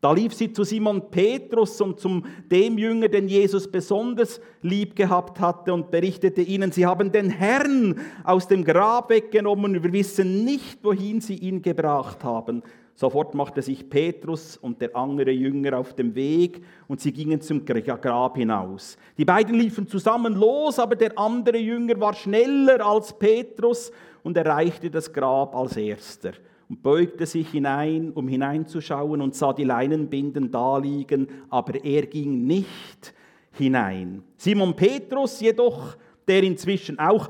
Da 0.00 0.12
lief 0.12 0.32
sie 0.32 0.52
zu 0.52 0.62
Simon 0.62 1.10
Petrus 1.10 1.80
und 1.80 1.98
zum 1.98 2.24
dem 2.50 2.78
Jünger, 2.78 3.08
den 3.08 3.26
Jesus 3.26 3.68
besonders 3.68 4.40
lieb 4.62 4.94
gehabt 4.94 5.40
hatte 5.40 5.74
und 5.74 5.90
berichtete 5.90 6.40
ihnen, 6.40 6.70
sie 6.70 6.86
haben 6.86 7.10
den 7.10 7.30
Herrn 7.30 8.00
aus 8.22 8.46
dem 8.46 8.64
Grab 8.64 9.10
weggenommen 9.10 9.82
wir 9.82 9.92
wissen 9.92 10.44
nicht, 10.44 10.84
wohin 10.84 11.20
sie 11.20 11.34
ihn 11.34 11.62
gebracht 11.62 12.22
haben. 12.22 12.62
Sofort 12.98 13.32
machte 13.32 13.62
sich 13.62 13.88
Petrus 13.88 14.56
und 14.56 14.80
der 14.80 14.96
andere 14.96 15.30
Jünger 15.30 15.78
auf 15.78 15.94
dem 15.94 16.16
Weg 16.16 16.64
und 16.88 17.00
sie 17.00 17.12
gingen 17.12 17.40
zum 17.40 17.64
Grab 17.64 18.36
hinaus. 18.36 18.98
Die 19.16 19.24
beiden 19.24 19.54
liefen 19.54 19.86
zusammen 19.86 20.34
los, 20.34 20.80
aber 20.80 20.96
der 20.96 21.16
andere 21.16 21.58
Jünger 21.58 22.00
war 22.00 22.12
schneller 22.12 22.84
als 22.84 23.16
Petrus 23.16 23.92
und 24.24 24.36
erreichte 24.36 24.90
das 24.90 25.12
Grab 25.12 25.54
als 25.54 25.76
erster 25.76 26.32
und 26.68 26.82
beugte 26.82 27.24
sich 27.24 27.48
hinein, 27.52 28.10
um 28.16 28.26
hineinzuschauen 28.26 29.20
und 29.20 29.36
sah 29.36 29.52
die 29.52 29.62
Leinenbinden 29.62 30.50
daliegen, 30.50 31.28
aber 31.50 31.84
er 31.84 32.04
ging 32.04 32.48
nicht 32.48 33.14
hinein. 33.52 34.24
Simon 34.36 34.74
Petrus 34.74 35.38
jedoch, 35.38 35.96
der 36.26 36.42
inzwischen 36.42 36.98
auch 36.98 37.28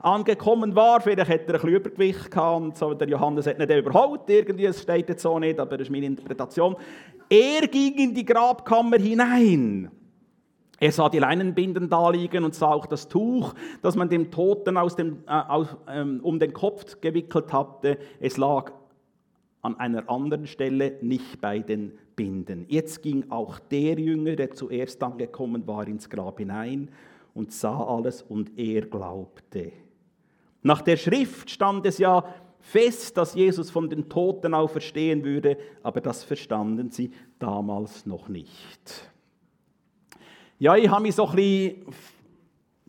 angekommen 0.00 0.74
war, 0.74 1.00
vielleicht 1.00 1.28
hätte 1.28 1.52
er 1.52 1.54
ein 1.54 1.60
bisschen 1.60 1.76
Übergewicht 1.76 2.30
gehabt 2.30 2.62
und 2.62 2.76
so, 2.76 2.94
der 2.94 3.08
Johannes 3.08 3.46
hat 3.46 3.58
nicht 3.58 3.70
überholt, 3.70 4.22
irgendwie, 4.28 4.66
es 4.66 4.82
steht 4.82 5.08
jetzt 5.08 5.22
so 5.22 5.38
nicht, 5.38 5.58
aber 5.58 5.76
das 5.76 5.88
ist 5.88 5.92
meine 5.92 6.06
Interpretation. 6.06 6.76
Er 7.28 7.66
ging 7.66 7.94
in 7.94 8.14
die 8.14 8.24
Grabkammer 8.24 8.98
hinein 8.98 9.90
er 10.80 10.92
sah 10.92 11.08
die 11.08 11.18
Leinenbinden 11.18 11.88
da 11.88 12.10
liegen 12.10 12.44
und 12.44 12.54
sah 12.54 12.72
auch 12.72 12.86
das 12.86 13.08
Tuch, 13.08 13.54
das 13.82 13.96
man 13.96 14.08
dem 14.08 14.30
Toten 14.30 14.76
aus 14.76 14.94
dem, 14.94 15.18
äh, 15.26 15.32
aus, 15.32 15.76
ähm, 15.88 16.20
um 16.22 16.38
den 16.38 16.52
Kopf 16.52 17.00
gewickelt 17.00 17.52
hatte. 17.52 17.98
Es 18.20 18.36
lag 18.36 18.72
an 19.62 19.78
einer 19.78 20.08
anderen 20.08 20.46
Stelle, 20.46 20.96
nicht 21.00 21.40
bei 21.40 21.58
den 21.58 21.92
Binden. 22.14 22.64
Jetzt 22.68 23.02
ging 23.02 23.24
auch 23.28 23.58
der 23.58 23.98
Jünger, 23.98 24.36
der 24.36 24.52
zuerst 24.52 25.02
angekommen 25.02 25.66
war, 25.66 25.86
ins 25.86 26.08
Grab 26.08 26.38
hinein 26.38 26.90
und 27.34 27.52
sah 27.52 27.84
alles 27.84 28.22
und 28.22 28.56
er 28.56 28.82
glaubte. 28.82 29.72
Nach 30.68 30.82
der 30.82 30.98
Schrift 30.98 31.48
stand 31.48 31.86
es 31.86 31.96
ja 31.96 32.22
fest, 32.60 33.16
dass 33.16 33.34
Jesus 33.34 33.70
von 33.70 33.88
den 33.88 34.06
Toten 34.06 34.52
auferstehen 34.52 35.24
würde, 35.24 35.56
aber 35.82 36.02
das 36.02 36.24
verstanden 36.24 36.90
sie 36.90 37.10
damals 37.38 38.04
noch 38.04 38.28
nicht. 38.28 39.10
Ja, 40.58 40.76
ich 40.76 40.90
habe 40.90 41.04
mich 41.04 41.14
so 41.14 41.26
ein 41.26 41.36
bisschen 41.36 41.86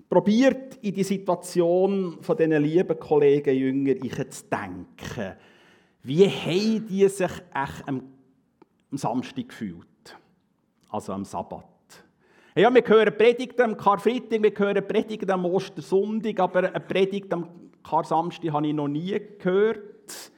probiert, 0.10 0.76
in 0.82 0.94
die 0.94 1.06
Situation 1.06 2.18
von 2.20 2.36
diesen 2.36 2.62
lieben 2.62 3.00
Kollegen 3.00 3.56
Jünger 3.56 3.96
zu 4.30 4.44
denken. 4.52 5.38
Wie 6.04 6.28
haben 6.28 6.86
die 6.86 7.08
sich 7.08 7.32
echt 7.32 7.88
am, 7.88 8.04
am 8.92 8.98
Samstag 8.98 9.48
gefühlt? 9.48 10.18
Also 10.90 11.14
am 11.14 11.24
Sabbat. 11.24 11.64
Ja, 12.58 12.74
wir 12.74 12.84
hören 12.86 13.18
Predigten 13.18 13.62
am 13.62 13.78
Karfreitag, 13.78 14.44
wir 14.44 14.52
hören 14.54 14.86
Predigten 14.86 15.32
am 15.32 15.46
Ostersonntag, 15.46 16.42
aber 16.42 16.60
eine 16.60 16.80
Predigt 16.82 17.32
am 17.32 17.69
Kar-Samstag 17.84 18.52
habe 18.52 18.68
ich 18.68 18.74
noch 18.74 18.88
nie 18.88 19.20
gehört. 19.40 20.32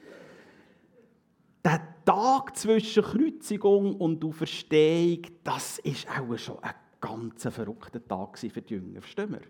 Der 1.64 1.80
Tag 2.04 2.56
zwischen 2.56 3.02
Kreuzigung 3.02 3.96
und 3.96 4.24
Auferstehung, 4.24 5.22
das 5.44 5.78
ist 5.78 6.06
auch 6.08 6.36
schon 6.36 6.58
ein 6.62 6.74
ganz 7.00 7.42
verrückter 7.42 8.04
Tag 8.06 8.38
für 8.38 8.62
die 8.62 8.74
Jünger. 8.74 9.00
Verstehen 9.00 9.32
wir? 9.32 9.40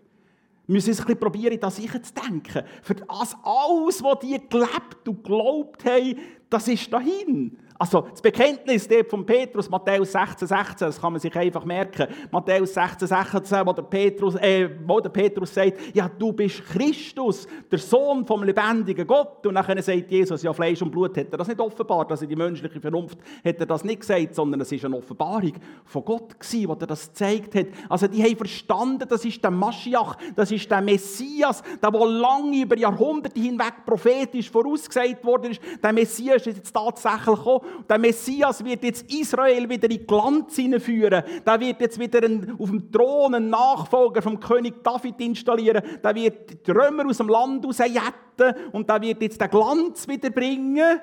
Wir 0.65 0.73
müssen 0.75 0.89
uns 0.89 0.99
ein 0.99 1.05
bisschen 1.05 1.19
probieren, 1.19 1.59
das 1.59 1.75
sicher 1.75 2.01
zu 2.01 2.13
denken. 2.13 2.63
Für 2.81 2.95
das 2.95 3.35
alles, 3.43 4.03
was 4.03 4.19
die 4.19 4.39
gelebt 4.47 5.07
und 5.07 5.23
geglaubt 5.23 5.83
haben, 5.83 6.17
das 6.49 6.67
ist 6.67 6.91
dahin. 6.93 7.57
Also 7.79 8.01
das 8.01 8.21
Bekenntnis 8.21 8.87
von 9.09 9.25
Petrus, 9.25 9.69
Matthäus 9.69 10.11
16, 10.11 10.47
16, 10.47 10.87
das 10.87 11.01
kann 11.01 11.13
man 11.13 11.19
sich 11.19 11.35
einfach 11.35 11.65
merken. 11.65 12.07
Matthäus 12.31 12.73
16, 12.73 13.07
16, 13.07 13.65
wo 13.65 13.73
der 13.73 13.83
Petrus, 13.83 14.35
äh, 14.35 14.69
wo 14.85 14.99
der 14.99 15.09
Petrus 15.09 15.53
sagt, 15.53 15.95
ja, 15.95 16.07
du 16.07 16.31
bist 16.33 16.63
Christus, 16.65 17.47
der 17.71 17.79
Sohn 17.79 18.25
vom 18.25 18.43
lebendigen 18.43 19.07
Gott. 19.07 19.45
Und 19.45 19.55
dann 19.55 19.81
sagt 19.81 20.11
Jesus, 20.11 20.43
ja, 20.43 20.53
Fleisch 20.53 20.81
und 20.81 20.91
Blut 20.91 21.17
hat 21.17 21.31
er 21.31 21.37
das 21.37 21.47
nicht 21.47 21.59
offenbart, 21.59 22.11
also 22.11 22.25
die 22.25 22.35
menschliche 22.35 22.79
Vernunft 22.79 23.17
hat 23.43 23.59
er 23.59 23.65
das 23.65 23.83
nicht 23.83 24.01
gesagt, 24.01 24.35
sondern 24.35 24.61
es 24.61 24.71
ist 24.71 24.85
eine 24.85 24.97
Offenbarung 24.97 25.53
von 25.85 26.05
Gott 26.05 26.39
gewesen, 26.39 26.67
wo 26.67 26.73
er 26.73 26.87
das 26.87 27.07
gezeigt 27.07 27.55
hat. 27.55 27.67
Also 27.89 28.07
die 28.07 28.23
haben 28.23 28.37
verstanden, 28.37 29.07
das 29.09 29.25
ist 29.25 29.43
der 29.43 29.51
Maschiach, 29.51 30.15
das 30.35 30.51
ist 30.51 30.69
der 30.69 30.81
Messias, 30.81 31.63
der, 31.81 31.91
der 31.91 32.05
lange 32.05 32.61
über 32.61 32.77
Jahrhunderte 32.77 33.39
hinweg 33.39 33.85
prophetisch 33.85 34.51
vorausgesagt 34.51 35.23
worden 35.25 35.51
ist. 35.51 35.61
Der 35.83 35.91
Messias 35.91 36.47
ist 36.47 36.57
jetzt 36.57 36.73
tatsächlich 36.73 37.35
gekommen 37.35 37.62
der 37.89 37.97
Messias 37.97 38.63
wird 38.63 38.83
jetzt 38.83 39.11
Israel 39.11 39.69
wieder 39.69 39.89
in 39.89 40.05
Glanz 40.05 40.55
hineinführen. 40.55 41.23
Der 41.45 41.59
wird 41.59 41.81
jetzt 41.81 41.99
wieder 41.99 42.23
einen, 42.23 42.59
auf 42.59 42.69
dem 42.69 42.91
Thron 42.91 43.35
einen 43.35 43.49
Nachfolger 43.49 44.21
vom 44.21 44.39
König 44.39 44.83
David 44.83 45.19
installieren. 45.19 45.83
Der 46.03 46.15
wird 46.15 46.67
die 46.67 46.71
Römer 46.71 47.07
aus 47.07 47.17
dem 47.17 47.29
Land 47.29 47.65
rausjetten 47.65 48.71
und 48.71 48.89
der 48.89 49.01
wird 49.01 49.21
jetzt 49.21 49.41
den 49.41 49.49
Glanz 49.49 50.07
wieder 50.07 50.29
bringen. 50.29 50.99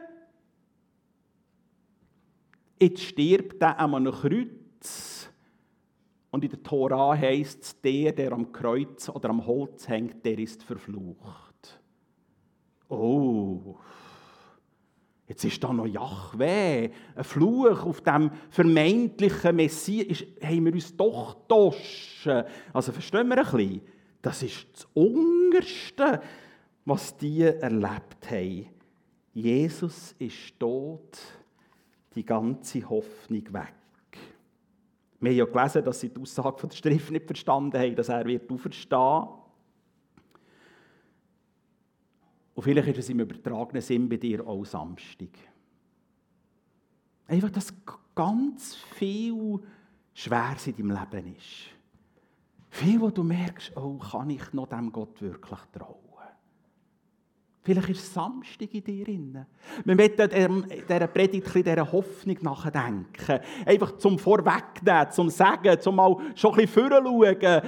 Jetzt 2.81 3.03
stirbt 3.03 3.63
er 3.63 3.79
an 3.79 3.95
einem 3.95 4.13
Kreuz. 4.13 5.29
Und 6.31 6.45
in 6.45 6.51
der 6.51 6.63
Tora 6.63 7.17
heißt 7.17 7.63
es, 7.63 7.81
der, 7.81 8.13
der 8.13 8.33
am 8.33 8.53
Kreuz 8.53 9.09
oder 9.09 9.31
am 9.31 9.45
Holz 9.47 9.89
hängt, 9.89 10.25
der 10.25 10.39
ist 10.39 10.63
verflucht. 10.63 11.81
Oh. 12.89 13.77
Jetzt 15.31 15.45
ist 15.45 15.63
da 15.63 15.73
noch 15.73 15.87
Jahwe, 15.87 16.91
ein 17.15 17.23
Fluch 17.25 17.87
auf 17.87 18.01
dem 18.01 18.33
vermeintlichen 18.51 19.55
Messias. 19.55 20.25
Haben 20.43 20.65
wir 20.65 20.73
uns 20.73 20.97
doch 20.97 21.37
getauscht. 21.43 22.29
Also 22.73 22.91
verstehen 22.91 23.29
wir 23.29 23.39
ein 23.39 23.45
bisschen? 23.45 23.81
Das 24.21 24.43
ist 24.43 24.67
das 24.73 24.89
Ungerste, 24.93 26.21
was 26.85 27.17
die 27.17 27.43
erlebt 27.43 28.29
haben. 28.29 28.67
Jesus 29.33 30.17
ist 30.19 30.59
tot, 30.59 31.17
die 32.17 32.27
ganze 32.27 32.91
Hoffnung 32.91 33.45
weg. 33.53 33.75
Wir 35.21 35.31
haben 35.31 35.39
ja 35.39 35.45
gelesen, 35.45 35.85
dass 35.85 36.01
sie 36.01 36.09
die 36.09 36.21
Aussage 36.21 36.67
der 36.67 36.75
Schrift 36.75 37.13
nicht 37.13 37.27
verstanden 37.27 37.79
haben, 37.79 37.95
dass 37.95 38.09
er 38.09 38.27
wird 38.27 38.51
auferstehen 38.51 39.29
Und 42.61 42.65
vielleicht 42.65 42.89
ist 42.89 42.99
es 42.99 43.09
im 43.09 43.21
übertragenen 43.21 43.81
Sinn 43.81 44.07
bei 44.07 44.19
dir 44.19 44.47
auch 44.47 44.67
Samstag. 44.67 45.31
Einfach, 47.27 47.49
dass 47.49 47.73
ganz 48.15 48.75
viel 48.75 49.61
Schweres 50.13 50.67
in 50.67 50.77
deinem 50.77 50.91
Leben 50.91 51.37
ist. 51.37 51.71
Viel, 52.69 53.01
wo 53.01 53.09
du 53.09 53.23
merkst, 53.23 53.75
oh, 53.79 53.97
kann 53.97 54.29
ich 54.29 54.53
noch 54.53 54.69
dem 54.69 54.93
Gott 54.93 55.23
wirklich 55.23 55.59
trauen? 55.73 56.10
Vielleicht 57.63 57.91
ist 57.91 58.15
Samstag 58.15 58.73
in 58.73 58.83
dir 58.83 59.05
drin. 59.05 59.47
Wir 59.85 59.95
möchten 59.95 60.31
dieser 60.31 61.07
Predigt 61.09 61.55
ein 61.55 61.63
dieser 61.63 61.93
Hoffnung 61.93 62.39
nachdenken. 62.41 63.41
Einfach 63.67 63.99
zum 63.99 64.19
Vorwegnehmen, 64.19 65.11
zum 65.11 65.29
Sagen, 65.29 65.79
zum 65.79 65.97
mal 65.97 66.17
schon 66.35 66.53
ein 66.53 66.57
bisschen 66.65 66.91
vorschauen. 66.91 67.63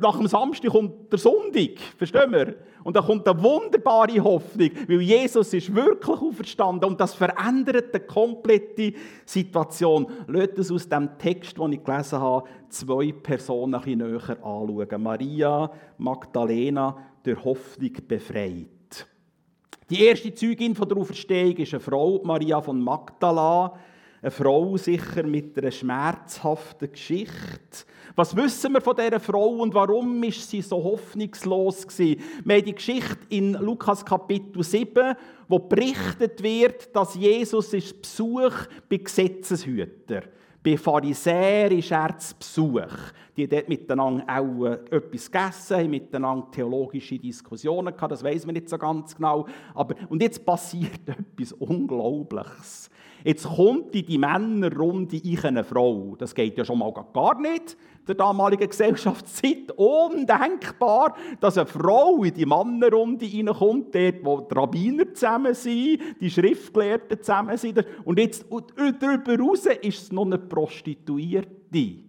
Nach 0.00 0.16
dem 0.16 0.26
Samstag 0.28 0.70
kommt 0.70 1.12
der 1.12 1.18
Sonntag, 1.18 1.78
verstehen 1.98 2.32
wir? 2.32 2.54
Und 2.84 2.96
da 2.96 3.02
kommt 3.02 3.28
eine 3.28 3.42
wunderbare 3.42 4.18
Hoffnung, 4.24 4.70
weil 4.86 5.02
Jesus 5.02 5.52
ist 5.52 5.74
wirklich 5.74 6.16
auferstanden 6.16 6.88
und 6.88 6.98
das 6.98 7.12
verändert 7.12 7.94
die 7.94 8.00
komplette 8.00 8.94
Situation. 9.26 10.06
Lasst 10.26 10.56
uns 10.56 10.72
aus 10.72 10.88
dem 10.88 11.18
Text, 11.18 11.58
den 11.58 11.72
ich 11.74 11.84
gelesen 11.84 12.18
habe, 12.18 12.48
zwei 12.70 13.12
Personen 13.12 13.74
ein 13.74 13.82
bisschen 13.82 13.98
näher 13.98 14.30
anschauen. 14.42 15.02
Maria 15.02 15.70
Magdalena 15.98 16.96
durch 17.22 17.44
Hoffnung 17.44 17.92
befreit. 18.06 18.77
Die 19.90 20.04
erste 20.04 20.34
Zeugin 20.34 20.74
von 20.74 20.86
der 20.86 20.98
Auferstehung 20.98 21.56
ist 21.56 21.72
eine 21.72 21.80
Frau, 21.80 22.20
Maria 22.22 22.60
von 22.60 22.78
Magdala. 22.78 23.72
Eine 24.20 24.30
Frau 24.30 24.76
sicher 24.76 25.22
mit 25.22 25.56
einer 25.56 25.70
schmerzhaften 25.70 26.92
Geschichte. 26.92 27.86
Was 28.14 28.36
wissen 28.36 28.74
wir 28.74 28.82
von 28.82 28.96
dieser 28.96 29.18
Frau 29.18 29.48
und 29.48 29.72
warum 29.72 30.22
ist 30.24 30.50
sie 30.50 30.60
so 30.60 30.82
hoffnungslos 30.82 31.86
gewesen? 31.86 32.20
Wir 32.44 32.56
haben 32.56 32.64
die 32.66 32.74
Geschichte 32.74 33.18
in 33.30 33.54
Lukas 33.54 34.04
Kapitel 34.04 34.62
7, 34.62 35.14
wo 35.48 35.58
berichtet 35.58 36.42
wird, 36.42 36.94
dass 36.94 37.14
Jesus 37.14 37.72
ist 37.72 38.02
Besuch 38.02 38.52
bei 38.90 38.98
Gesetzeshütern 38.98 40.24
bei 40.62 40.76
Pharisäern 40.76 41.78
ist 41.78 41.90
er 41.90 42.18
zu 42.18 42.34
Besuch. 42.36 43.12
Die 43.36 43.44
haben 43.44 43.50
dort 43.50 43.68
miteinander 43.68 44.24
auch 44.26 44.64
äh, 44.66 44.96
etwas 44.96 45.30
gegessen, 45.30 45.76
haben 45.76 45.90
miteinander 45.90 46.50
theologische 46.50 47.18
Diskussionen 47.18 47.94
gehabt, 47.94 48.12
das 48.12 48.24
weiß 48.24 48.44
man 48.46 48.54
nicht 48.54 48.68
so 48.68 48.76
ganz 48.76 49.14
genau. 49.14 49.46
Aber, 49.74 49.94
und 50.08 50.20
jetzt 50.20 50.44
passiert 50.44 51.00
etwas 51.06 51.52
Unglaubliches. 51.52 52.90
Jetzt 53.24 53.46
kommt 53.46 53.94
in 53.94 54.06
die 54.06 54.18
Männerrunde 54.18 55.16
ich 55.16 55.44
eine 55.44 55.64
Frau. 55.64 56.14
Das 56.16 56.34
geht 56.34 56.56
ja 56.56 56.64
schon 56.64 56.78
mal 56.78 56.92
gar 57.12 57.40
nicht 57.40 57.76
der 58.06 58.14
damaligen 58.14 58.68
Gesellschaftszeit. 58.68 59.72
Undenkbar, 59.76 61.14
dass 61.40 61.58
eine 61.58 61.66
Frau 61.66 62.22
in 62.24 62.34
die 62.34 62.46
Männerrunde 62.46 63.26
reinkommt, 63.26 63.94
dort, 63.94 64.24
wo 64.24 64.40
die 64.40 64.54
Rabbiner 64.54 65.14
zusammen 65.14 65.54
sind, 65.54 66.00
die 66.20 66.30
Schriftgelehrten 66.30 67.20
zusammen 67.22 67.56
sind. 67.56 67.84
Und 68.04 68.18
jetzt 68.18 68.46
darüber 68.50 69.32
hinaus 69.32 69.66
ist 69.66 70.02
es 70.02 70.12
noch 70.12 70.26
eine 70.26 70.38
Prostituierte. 70.38 72.07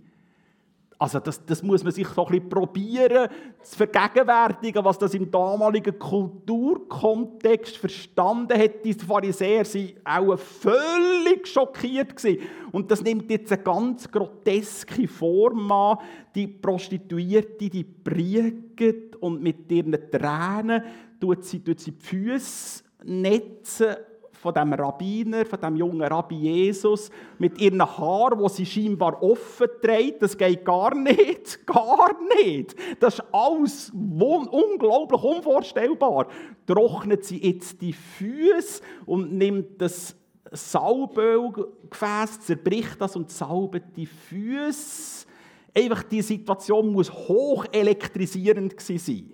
Also 1.01 1.21
das, 1.21 1.45
das 1.45 1.63
muss 1.63 1.81
man 1.81 1.93
sich 1.93 2.05
so 2.09 2.25
ein 2.25 2.31
bisschen 2.33 2.49
probieren 2.49 3.29
zu 3.61 3.77
vergegenwärtigen, 3.77 4.83
was 4.83 4.97
das 4.97 5.13
im 5.13 5.31
damaligen 5.31 5.97
Kulturkontext 5.97 7.77
verstanden 7.77 8.59
hat. 8.59 8.83
Die 8.83 8.93
Pharisäer 8.93 9.63
waren 9.63 10.33
auch 10.33 10.37
völlig 10.37 11.47
schockiert. 11.47 12.17
Gewesen. 12.17 12.41
Und 12.73 12.91
das 12.91 13.01
nimmt 13.01 13.31
jetzt 13.31 13.49
eine 13.53 13.63
ganz 13.63 14.11
groteske 14.11 15.07
Form 15.07 15.71
an. 15.71 15.99
Die 16.35 16.47
Prostituierte, 16.47 17.69
die 17.69 17.85
priegt 17.85 19.15
und 19.21 19.41
mit 19.41 19.71
ihren 19.71 19.97
Tränen 20.11 20.83
tut 21.17 21.45
sie, 21.45 21.63
tut 21.63 21.79
sie 21.79 21.91
die 21.91 22.05
Füße 22.05 22.83
netzen 23.05 23.95
von 24.41 24.53
dem 24.53 24.71
Rabbiner, 24.71 25.45
von 25.45 25.59
dem 25.59 25.75
jungen 25.75 26.01
Rabbi 26.01 26.35
Jesus, 26.35 27.09
mit 27.39 27.59
ihren 27.59 27.81
Haaren, 27.81 28.39
wo 28.39 28.47
sie 28.47 28.65
scheinbar 28.65 29.21
offen 29.21 29.67
trägt. 29.81 30.21
Das 30.21 30.37
geht 30.37 30.63
gar 30.63 30.95
nicht, 30.95 31.59
gar 31.65 32.15
nicht. 32.37 32.73
Das 33.01 33.15
ist 33.15 33.23
alles 33.33 33.91
unglaublich 33.91 35.21
unvorstellbar. 35.21 36.27
Trocknet 36.65 37.25
sie 37.25 37.37
jetzt 37.37 37.81
die 37.81 37.91
Füße 37.91 38.81
und 39.05 39.33
nimmt 39.33 39.81
das 39.81 40.15
Salbölgefäß, 40.51 42.39
zerbricht 42.39 42.95
das 42.99 43.17
und 43.17 43.29
salbt 43.29 43.97
die 43.97 44.05
Füße. 44.05 45.27
Einfach 45.75 46.03
die 46.03 46.21
Situation 46.21 46.93
muss 46.93 47.11
hoch 47.11 47.65
elektrisierend 47.71 48.79
sein. 48.79 49.33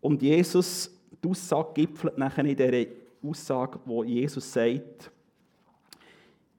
Und 0.00 0.20
Jesus, 0.20 0.90
die 1.22 1.28
Aussage 1.28 1.70
gipfelt 1.74 2.18
nachher 2.18 2.44
in 2.44 2.56
dieser 2.56 3.01
Aussage, 3.22 3.78
wo 3.84 4.04
Jesus 4.04 4.52
sagt, 4.52 5.10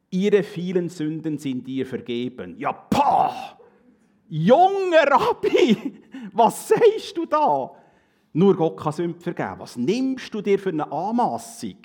ihre 0.09 0.43
vielen 0.43 0.89
Sünden 0.89 1.37
sind 1.37 1.65
dir 1.67 1.85
vergeben. 1.85 2.55
Ja, 2.57 2.71
pah! 2.71 3.57
Junger 4.29 5.05
Rabbi, 5.11 5.77
was 6.33 6.69
sagst 6.69 7.17
du 7.17 7.25
da? 7.25 7.71
Nur 8.33 8.55
Gott 8.55 8.77
kann 8.77 8.93
Sünden 8.93 9.21
vergeben. 9.21 9.59
Was 9.59 9.77
nimmst 9.77 10.33
du 10.33 10.41
dir 10.41 10.57
für 10.57 10.69
eine 10.69 10.91
Anmaßung? 10.91 11.77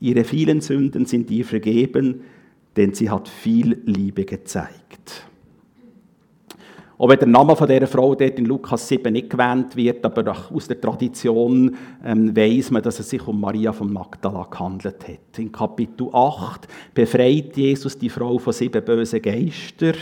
Ihre 0.00 0.24
vielen 0.24 0.62
Sünden 0.62 1.04
sind 1.04 1.28
dir 1.28 1.44
vergeben, 1.44 2.24
denn 2.76 2.94
sie 2.94 3.10
hat 3.10 3.28
viel 3.28 3.82
Liebe 3.84 4.24
gezeigt. 4.24 4.79
Auch 7.00 7.08
wenn 7.08 7.18
der 7.18 7.28
Name 7.28 7.56
von 7.56 7.66
dieser 7.66 7.86
Frau 7.86 8.14
dort 8.14 8.38
in 8.38 8.44
Lukas 8.44 8.86
7 8.86 9.10
nicht 9.10 9.30
gewähnt 9.30 9.74
wird, 9.74 10.04
aber 10.04 10.36
aus 10.52 10.68
der 10.68 10.78
Tradition 10.78 11.74
ähm, 12.04 12.36
weiß 12.36 12.72
man, 12.72 12.82
dass 12.82 13.00
es 13.00 13.08
sich 13.08 13.26
um 13.26 13.40
Maria 13.40 13.72
von 13.72 13.90
Magdala 13.90 14.42
gehandelt 14.50 15.08
hat. 15.08 15.38
In 15.38 15.50
Kapitel 15.50 16.10
8 16.12 16.68
befreit 16.92 17.56
Jesus 17.56 17.96
die 17.96 18.10
Frau 18.10 18.36
von 18.36 18.52
sieben 18.52 18.84
bösen 18.84 19.22
Geistern. 19.22 19.94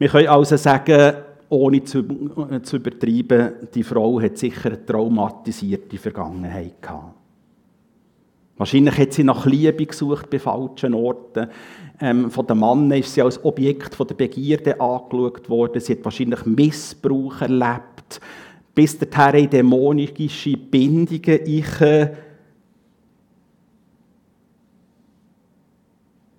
Wir 0.00 0.08
können 0.08 0.26
also 0.26 0.56
sagen, 0.56 1.12
ohne 1.48 1.84
zu, 1.84 2.00
äh, 2.50 2.60
zu 2.60 2.78
übertreiben, 2.78 3.52
die 3.72 3.84
Frau 3.84 4.20
hat 4.20 4.36
sicher 4.36 4.70
eine 4.70 4.84
traumatisierte 4.84 5.96
Vergangenheit 5.96 6.82
gehabt. 6.82 7.14
Wahrscheinlich 8.56 8.98
hat 8.98 9.12
sie 9.12 9.22
nach 9.22 9.46
Liebe 9.46 9.86
gesucht 9.86 10.28
bei 10.30 10.40
falschen 10.40 10.92
Orten. 10.92 11.46
Ähm, 12.00 12.30
von 12.30 12.46
den 12.46 12.60
Männern 12.60 12.92
ist 12.92 13.12
sie 13.12 13.22
als 13.22 13.44
Objekt 13.44 13.94
von 13.94 14.06
der 14.06 14.14
Begierde 14.14 14.80
angeschaut 14.80 15.48
worden. 15.50 15.80
Sie 15.80 15.94
hat 15.94 16.04
wahrscheinlich 16.04 16.46
Missbrauch 16.46 17.40
erlebt. 17.40 18.20
Bis 18.74 18.96
dahin 18.98 19.50
dämonische 19.50 20.56
Bindungen. 20.56 21.40
Ich, 21.44 21.80
äh, 21.80 22.14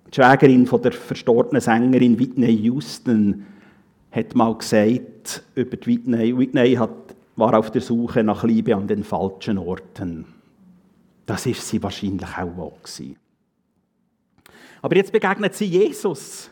die 0.08 0.14
Schwägerin 0.14 0.66
von 0.66 0.80
der 0.80 0.92
verstorbenen 0.92 1.60
Sängerin 1.60 2.18
Whitney 2.18 2.52
Houston 2.62 3.46
hat 4.10 4.34
mal 4.34 4.56
gesagt 4.56 5.44
über 5.54 5.76
die 5.76 5.86
Whitney, 5.86 6.36
Whitney 6.36 6.74
hat, 6.74 7.14
war 7.36 7.56
auf 7.56 7.70
der 7.70 7.82
Suche 7.82 8.24
nach 8.24 8.42
Liebe 8.42 8.74
an 8.74 8.88
den 8.88 9.04
falschen 9.04 9.58
Orten. 9.58 10.24
Das 11.26 11.46
ist 11.46 11.68
sie 11.68 11.82
wahrscheinlich 11.82 12.36
auch 12.36 12.72
gewesen. 12.82 13.19
Aber 14.82 14.96
jetzt 14.96 15.12
begegnet 15.12 15.54
sie 15.54 15.66
Jesus. 15.66 16.50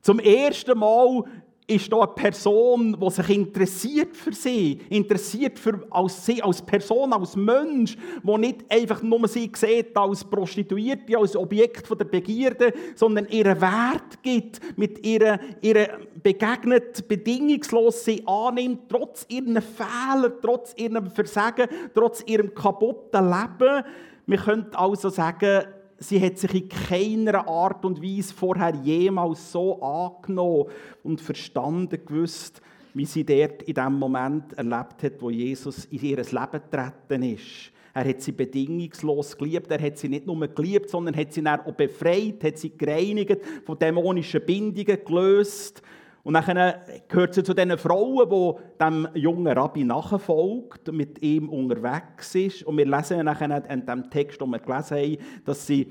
Zum 0.00 0.18
ersten 0.20 0.78
Mal 0.78 1.24
ist 1.68 1.92
da 1.92 1.98
eine 1.98 2.12
Person, 2.12 2.96
die 3.00 3.10
sich 3.10 3.28
interessiert 3.30 4.16
für 4.16 4.32
sie, 4.32 4.80
interessiert 4.88 5.58
für, 5.58 5.84
als 5.90 6.24
sie, 6.24 6.40
als 6.40 6.62
Person, 6.62 7.12
als 7.12 7.34
Mensch, 7.34 7.96
die 8.22 8.38
nicht 8.38 8.64
einfach 8.70 9.02
nur 9.02 9.26
sie 9.26 9.50
sieht 9.52 9.96
als 9.96 10.22
Prostituierte, 10.24 11.18
als 11.18 11.34
Objekt 11.34 11.88
der 11.90 12.04
Begierde, 12.04 12.72
sondern 12.94 13.26
ihren 13.28 13.60
Wert 13.60 14.22
gibt, 14.22 14.60
mit 14.78 15.04
ihr, 15.04 15.40
ihr 15.60 15.88
begegnet, 16.22 17.08
bedingungslos 17.08 18.04
sie 18.04 18.22
annimmt, 18.26 18.82
trotz 18.88 19.26
ihren 19.28 19.60
Fehlern, 19.60 20.34
trotz 20.40 20.72
ihrem 20.76 21.10
Versagen, 21.10 21.66
trotz 21.94 22.22
ihrem 22.26 22.54
kaputten 22.54 23.28
Leben. 23.28 23.84
Wir 24.26 24.38
können 24.38 24.66
also 24.74 25.08
sagen, 25.08 25.64
sie 25.98 26.20
hat 26.20 26.38
sich 26.38 26.54
in 26.54 26.68
keiner 26.68 27.46
Art 27.48 27.84
und 27.84 28.02
Weise 28.02 28.34
vorher 28.34 28.74
jemals 28.82 29.52
so 29.52 29.82
angenommen 29.82 30.66
und 31.02 31.20
verstanden 31.20 32.00
gewusst, 32.04 32.60
wie 32.94 33.06
sie 33.06 33.24
dort 33.24 33.62
in 33.62 33.74
dem 33.74 33.98
Moment 33.98 34.54
erlebt 34.54 35.02
hat, 35.02 35.20
wo 35.20 35.30
Jesus 35.30 35.84
in 35.86 36.02
ihr 36.02 36.16
Leben 36.16 36.62
getreten 36.70 37.22
ist. 37.22 37.72
Er 37.96 38.06
hat 38.06 38.20
sie 38.20 38.32
bedingungslos 38.32 39.36
geliebt. 39.38 39.70
Er 39.70 39.80
hat 39.80 39.96
sie 39.96 40.10
nicht 40.10 40.26
nur 40.26 40.46
geliebt, 40.48 40.90
sondern 40.90 41.16
hat 41.16 41.32
sie 41.32 41.46
auch 41.46 41.72
befreit, 41.72 42.44
hat 42.44 42.58
sie 42.58 42.76
gereinigt, 42.76 43.38
von 43.64 43.78
dämonischen 43.78 44.44
Bindungen 44.44 44.98
gelöst. 45.02 45.80
Und 46.26 46.34
dann 46.34 46.74
gehört 47.06 47.34
sie 47.34 47.44
zu 47.44 47.54
den 47.54 47.78
Frauen, 47.78 48.28
die 48.28 48.82
dem 48.82 49.06
jungen 49.14 49.46
Rabbi 49.46 49.84
nachfolgt, 49.84 50.90
mit 50.90 51.22
ihm 51.22 51.48
unterwegs 51.48 52.34
ist. 52.34 52.64
Und 52.64 52.78
wir 52.78 52.84
lesen 52.84 53.24
nachher 53.24 53.70
in 53.70 53.86
dem 53.86 54.10
Text, 54.10 54.40
den 54.40 54.50
wir 54.50 54.58
gelesen 54.58 54.96
haben, 54.96 55.18
dass 55.44 55.64
sie 55.64 55.86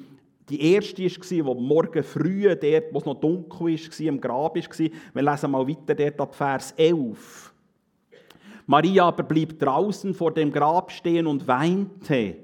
die 0.50 0.74
erste 0.74 1.04
war, 1.06 1.56
die 1.56 1.62
morgen 1.62 2.04
früh, 2.04 2.54
dort, 2.54 2.84
wo 2.92 2.98
es 2.98 3.06
noch 3.06 3.22
dunkel 3.22 3.60
war, 3.62 4.08
im 4.08 4.20
Grab 4.20 4.58
war. 4.58 4.90
Wir 5.14 5.24
lesen 5.24 5.52
mal 5.52 5.66
weiter 5.66 5.96
dort 5.96 6.20
ab 6.20 6.36
Vers 6.36 6.74
11. 6.76 7.54
Maria 8.66 9.06
aber 9.06 9.24
blieb 9.24 9.58
draußen 9.58 10.14
vor 10.14 10.34
dem 10.34 10.52
Grab 10.52 10.92
stehen 10.92 11.28
und 11.28 11.48
weinte. 11.48 12.36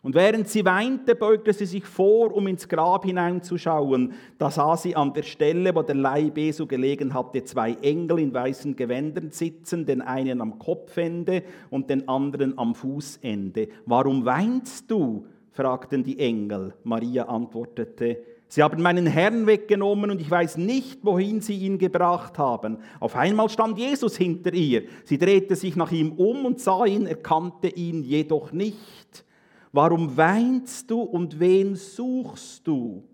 Und 0.00 0.14
während 0.14 0.48
sie 0.48 0.64
weinte, 0.64 1.16
beugte 1.16 1.52
sie 1.52 1.66
sich 1.66 1.84
vor, 1.84 2.32
um 2.34 2.46
ins 2.46 2.68
Grab 2.68 3.04
hineinzuschauen. 3.04 4.12
Da 4.38 4.50
sah 4.50 4.76
sie 4.76 4.94
an 4.94 5.12
der 5.12 5.24
Stelle, 5.24 5.74
wo 5.74 5.82
der 5.82 5.96
Leib 5.96 6.38
Jesu 6.38 6.66
gelegen 6.66 7.14
hatte, 7.14 7.42
zwei 7.42 7.72
Engel 7.82 8.20
in 8.20 8.32
weißen 8.32 8.76
Gewändern 8.76 9.32
sitzen, 9.32 9.86
den 9.86 10.00
einen 10.00 10.40
am 10.40 10.58
Kopfende 10.58 11.42
und 11.70 11.90
den 11.90 12.08
anderen 12.08 12.56
am 12.58 12.74
Fußende. 12.74 13.68
Warum 13.86 14.24
weinst 14.24 14.90
du? 14.90 15.26
fragten 15.50 16.04
die 16.04 16.20
Engel. 16.20 16.74
Maria 16.84 17.24
antwortete, 17.24 18.18
Sie 18.50 18.62
haben 18.62 18.80
meinen 18.80 19.06
Herrn 19.06 19.46
weggenommen 19.46 20.10
und 20.10 20.22
ich 20.22 20.30
weiß 20.30 20.56
nicht, 20.56 21.04
wohin 21.04 21.42
sie 21.42 21.58
ihn 21.58 21.76
gebracht 21.76 22.38
haben. 22.38 22.78
Auf 22.98 23.14
einmal 23.14 23.50
stand 23.50 23.78
Jesus 23.78 24.16
hinter 24.16 24.54
ihr. 24.54 24.84
Sie 25.04 25.18
drehte 25.18 25.54
sich 25.54 25.76
nach 25.76 25.92
ihm 25.92 26.12
um 26.12 26.46
und 26.46 26.58
sah 26.58 26.86
ihn, 26.86 27.06
erkannte 27.06 27.68
ihn 27.68 28.04
jedoch 28.04 28.52
nicht. 28.52 29.26
Warum 29.72 30.16
weinst 30.16 30.90
du 30.90 31.00
und 31.00 31.38
wen 31.38 31.76
suchst 31.76 32.66
du? 32.66 33.04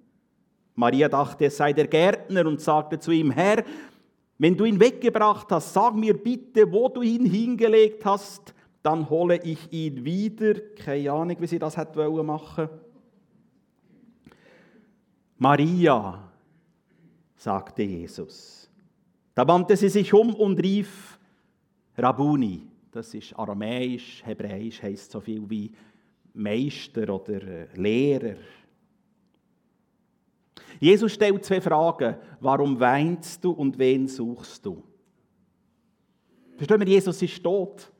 Maria 0.74 1.08
dachte, 1.08 1.46
es 1.46 1.56
sei 1.56 1.72
der 1.72 1.86
Gärtner 1.86 2.46
und 2.46 2.60
sagte 2.60 2.98
zu 2.98 3.10
ihm, 3.10 3.30
Herr, 3.30 3.64
wenn 4.38 4.56
du 4.56 4.64
ihn 4.64 4.80
weggebracht 4.80 5.50
hast, 5.50 5.72
sag 5.72 5.94
mir 5.94 6.14
bitte, 6.14 6.70
wo 6.70 6.88
du 6.88 7.02
ihn 7.02 7.24
hingelegt 7.24 8.04
hast, 8.04 8.54
dann 8.82 9.08
hole 9.08 9.40
ich 9.42 9.72
ihn 9.72 10.04
wieder. 10.04 10.54
Keine 10.76 11.12
Ahnung, 11.12 11.36
wie 11.38 11.46
sie 11.46 11.58
das 11.58 11.76
hätte 11.76 12.08
machen 12.22 12.68
Maria, 15.38 16.28
sagte 17.36 17.82
Jesus. 17.82 18.70
Da 19.34 19.46
wandte 19.46 19.76
sie 19.76 19.88
sich 19.88 20.12
um 20.14 20.34
und 20.34 20.62
rief 20.62 21.18
Rabuni. 21.96 22.66
Das 22.92 23.12
ist 23.14 23.36
aramäisch, 23.36 24.22
hebräisch, 24.24 24.82
heißt 24.82 25.10
so 25.10 25.20
viel 25.20 25.48
wie 25.50 25.72
Meister 26.34 27.08
oder 27.08 27.42
äh, 27.42 27.66
Lehrer. 27.74 28.36
Jesus 30.80 31.12
stellt 31.12 31.44
zwei 31.44 31.60
Fragen. 31.60 32.16
Warum 32.40 32.78
weinst 32.78 33.42
du 33.44 33.52
und 33.52 33.78
wen 33.78 34.08
suchst 34.08 34.66
du? 34.66 34.82
Verstehen 36.56 36.80
wir, 36.80 36.88
Jesus 36.88 37.22
ist 37.22 37.42
tot. 37.42 37.90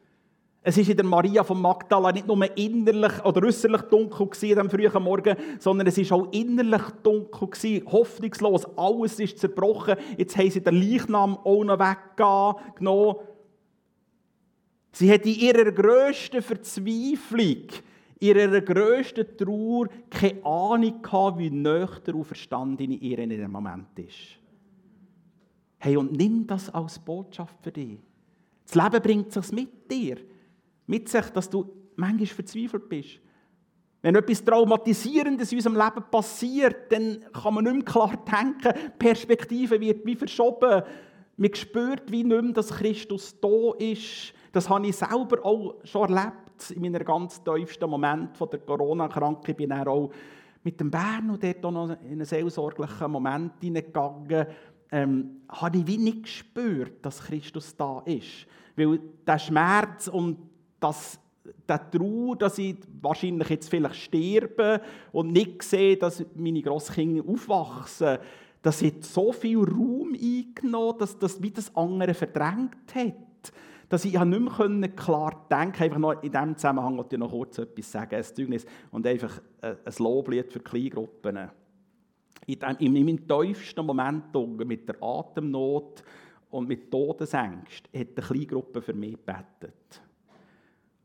Es 0.67 0.79
ist 0.79 0.89
in 0.89 0.97
der 0.97 1.05
Maria 1.05 1.45
von 1.45 1.61
Magdala 1.61 2.11
nicht 2.11 2.27
nur 2.27 2.57
innerlich 2.57 3.23
oder 3.23 3.47
äußerlich 3.47 3.83
dunkel 3.83 4.27
gewesen 4.27 4.59
am 4.59 4.71
frühen 4.71 5.03
Morgen, 5.03 5.37
sondern 5.59 5.87
es 5.87 5.99
ist 5.99 6.11
auch 6.11 6.33
innerlich 6.33 6.83
dunkel 7.03 7.49
gewesen, 7.49 7.87
hoffnungslos. 7.93 8.67
Alles 8.77 9.21
ist 9.21 9.39
zerbrochen. 9.39 9.97
Jetzt 10.17 10.37
haben 10.37 10.51
sie 10.51 10.63
den 10.63 10.75
Leichnam 10.81 11.37
auch 11.37 11.65
noch 11.65 11.79
weggenommen. 11.79 13.17
Sie 14.93 15.13
hat 15.13 15.27
in 15.27 15.35
ihrer 15.35 15.71
grössten 15.71 16.41
Verzweiflung, 16.41 17.67
in 18.31 18.37
ihrer 18.37 18.61
grössten 18.61 19.37
Trauer 19.37 19.89
keine 20.11 20.45
Ahnung 20.45 21.03
gehabt, 21.03 21.39
wie 21.39 21.51
nöch 21.51 21.99
der 22.01 22.15
Auferstandene 22.15 22.95
in 22.95 23.01
ihr 23.01 23.19
in 23.19 23.31
diesem 23.31 23.51
Moment 23.51 23.99
ist. 23.99 24.39
Hey, 25.79 25.97
und 25.97 26.13
nimm 26.13 26.47
das 26.47 26.71
als 26.71 26.99
Botschaft 26.99 27.57
für 27.63 27.73
dich. 27.73 27.99
Das 28.67 28.75
Leben 28.75 29.03
bringt 29.03 29.33
sich 29.33 29.53
mit 29.53 29.91
dir 29.91 30.17
mit 30.87 31.09
sich, 31.09 31.25
dass 31.31 31.49
du 31.49 31.71
manchmal 31.97 32.27
verzweifelt 32.27 32.89
bist. 32.89 33.21
Wenn 34.03 34.17
etwas 34.17 34.45
Traumatisierendes 34.45 35.51
in 35.53 35.59
unserem 35.59 35.77
Leben 35.77 36.05
passiert, 36.11 36.93
dann 36.93 37.25
kann 37.33 37.55
man 37.55 37.65
nicht 37.65 37.75
mehr 37.75 37.85
klar 37.85 38.13
denken. 38.31 38.79
Die 38.87 38.99
Perspektive 38.99 39.81
wird 39.81 40.05
wie 40.05 40.15
verschoben. 40.15 40.83
Man 41.37 41.55
spürt 41.55 42.11
wie 42.11 42.23
nicht 42.23 42.43
mehr, 42.43 42.53
dass 42.53 42.69
Christus 42.69 43.35
da 43.41 43.73
ist. 43.79 44.35
Das 44.53 44.69
habe 44.69 44.87
ich 44.87 44.97
selber 44.97 45.45
auch 45.45 45.77
schon 45.85 46.15
erlebt. 46.15 46.44
In 46.75 46.83
meinem 46.83 47.05
ganz 47.05 47.43
tiefsten 47.43 47.89
Moment 47.89 48.39
der 48.41 48.59
Corona-Krankheit 48.61 49.57
bin 49.57 49.71
ich 49.71 49.87
auch 49.87 50.11
mit 50.63 50.81
dem 50.81 50.91
Bern 50.91 51.31
und 51.31 51.43
dort 51.43 51.65
auch 51.65 51.71
noch 51.71 51.91
in 51.91 52.13
einen 52.13 52.25
seelsorglichen 52.25 53.11
Moment 53.11 53.53
hineingegangen. 53.61 54.47
Ähm, 54.91 55.43
habe 55.49 55.79
ich 55.79 55.87
wie 55.87 55.99
nicht 55.99 56.23
gespürt, 56.23 57.05
dass 57.05 57.23
Christus 57.23 57.77
da 57.77 58.03
ist. 58.05 58.47
Weil 58.77 59.01
der 59.27 59.39
Schmerz 59.39 60.09
und 60.09 60.39
dass 60.81 61.19
der 61.69 61.91
Trauer, 61.91 62.37
dass 62.37 62.59
ich 62.59 62.77
wahrscheinlich 63.01 63.49
jetzt 63.49 63.69
vielleicht 63.69 63.97
sterbe 63.97 64.81
und 65.13 65.33
nicht 65.33 65.63
sehe, 65.63 65.97
dass 65.97 66.25
meine 66.35 66.63
Grosskinder 66.63 67.23
aufwachsen, 67.29 68.19
das 68.63 68.83
hat 68.83 69.05
so 69.05 69.33
viel 69.33 69.59
Raum 69.59 70.15
eingenommen, 70.15 70.99
dass 70.99 71.19
das 71.19 71.43
wie 71.43 71.51
das 71.51 71.75
andere 71.77 72.15
verdrängt 72.15 72.95
hat. 72.95 73.15
Dass 73.89 74.05
ich 74.05 74.19
nicht 74.19 74.59
mehr 74.59 74.89
klar 74.91 75.47
denken. 75.51 75.83
Einfach 75.83 75.99
noch 75.99 76.23
in 76.23 76.33
diesem 76.33 76.57
Zusammenhang 76.57 76.97
wollte 76.97 77.17
ich 77.17 77.21
noch 77.21 77.31
kurz 77.31 77.59
etwas 77.59 77.93
sagen, 77.93 78.15
ein 78.17 78.23
Zeugnis 78.23 78.67
und 78.91 79.07
einfach 79.07 79.41
ein 79.61 79.77
Loblied 79.99 80.53
für 80.53 80.61
Kleingruppen. 80.61 81.51
In, 82.47 82.93
meinem 82.93 83.27
tiefsten 83.27 83.87
Moment 83.87 84.35
mit 84.67 84.89
der 84.89 85.03
Atemnot 85.03 86.03
und 86.51 86.69
mit 86.69 86.91
Todesängst 86.91 87.89
hat 87.95 88.09
eine 88.17 88.27
Kleingruppe 88.27 88.83
für 88.83 88.95
mich 88.95 89.13
gebetet. 89.13 90.03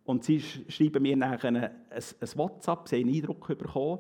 Und 0.06 0.24
sie 0.24 0.42
schreiben 0.42 1.04
mir 1.04 1.16
nachher 1.16 1.50
ein, 1.50 1.70
WhatsApp, 2.36 2.88
sie 2.88 2.96
haben 2.98 3.08
einen 3.08 3.16
Eindruck 3.16 3.48
bekommen. 3.48 4.00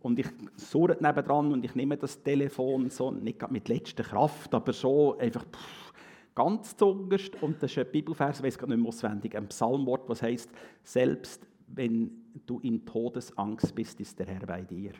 Und 0.00 0.18
ich 0.18 0.26
surre 0.56 0.96
nebendran 1.00 1.52
und 1.52 1.64
ich 1.64 1.74
nehme 1.74 1.96
das 1.96 2.22
Telefon 2.22 2.90
so, 2.90 3.10
nicht 3.10 3.50
mit 3.50 3.68
letzter 3.68 4.04
Kraft, 4.04 4.54
aber 4.54 4.72
so 4.72 5.16
einfach 5.18 5.44
pff, 5.44 5.92
ganz 6.36 6.76
zungerst. 6.76 7.42
Und 7.42 7.60
das 7.60 7.72
ist 7.72 7.78
ein 7.78 7.90
Bibelvers, 7.90 8.38
ich 8.38 8.44
weiß 8.44 8.58
gar 8.58 8.68
nicht 8.68 8.78
mehr 8.78 8.86
auswendig, 8.86 9.36
ein 9.36 9.48
Psalmwort, 9.48 10.08
was 10.08 10.22
heißt: 10.22 10.48
Selbst 10.84 11.44
wenn 11.66 12.10
du 12.46 12.60
in 12.60 12.86
Todesangst 12.86 13.74
bist, 13.74 14.00
ist 14.00 14.16
der 14.20 14.26
Herr 14.26 14.46
bei 14.46 14.62
dir. 14.62 14.92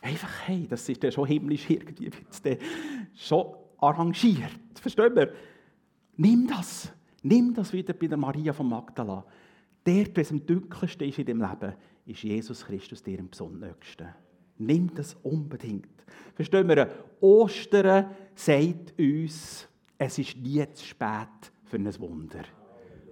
Einfach, 0.00 0.30
hey, 0.46 0.66
das 0.68 0.88
ist 0.88 1.02
ja 1.02 1.10
schon 1.10 1.26
himmlisch 1.26 1.68
irgendwie, 1.68 2.10
schon 3.14 3.54
arrangiert. 3.78 4.52
Verstehen 4.74 5.16
wir? 5.16 5.32
Nimm 6.16 6.46
das. 6.46 6.92
Nimm 7.22 7.54
das 7.54 7.72
wieder 7.72 7.94
bei 7.94 8.06
der 8.06 8.18
Maria 8.18 8.52
von 8.52 8.68
Magdala. 8.68 9.24
Der, 9.86 10.04
der 10.04 10.30
am 10.30 10.44
dunkelsten 10.44 11.08
ist 11.08 11.18
in 11.18 11.26
dem 11.26 11.40
Leben, 11.40 11.74
ist 12.04 12.22
Jesus 12.22 12.64
Christus 12.66 13.02
dir 13.02 13.18
am 13.18 13.30
besonderen. 13.30 13.74
Nimm 14.58 14.92
das 14.94 15.16
unbedingt. 15.22 15.88
Verstehen 16.34 16.68
wir? 16.68 16.88
Ostern 17.20 18.10
sagt 18.34 18.98
uns, 18.98 19.68
es 19.98 20.18
ist 20.18 20.36
nie 20.36 20.64
zu 20.72 20.84
spät 20.84 21.52
für 21.64 21.76
ein 21.76 21.98
Wunder. 22.00 22.44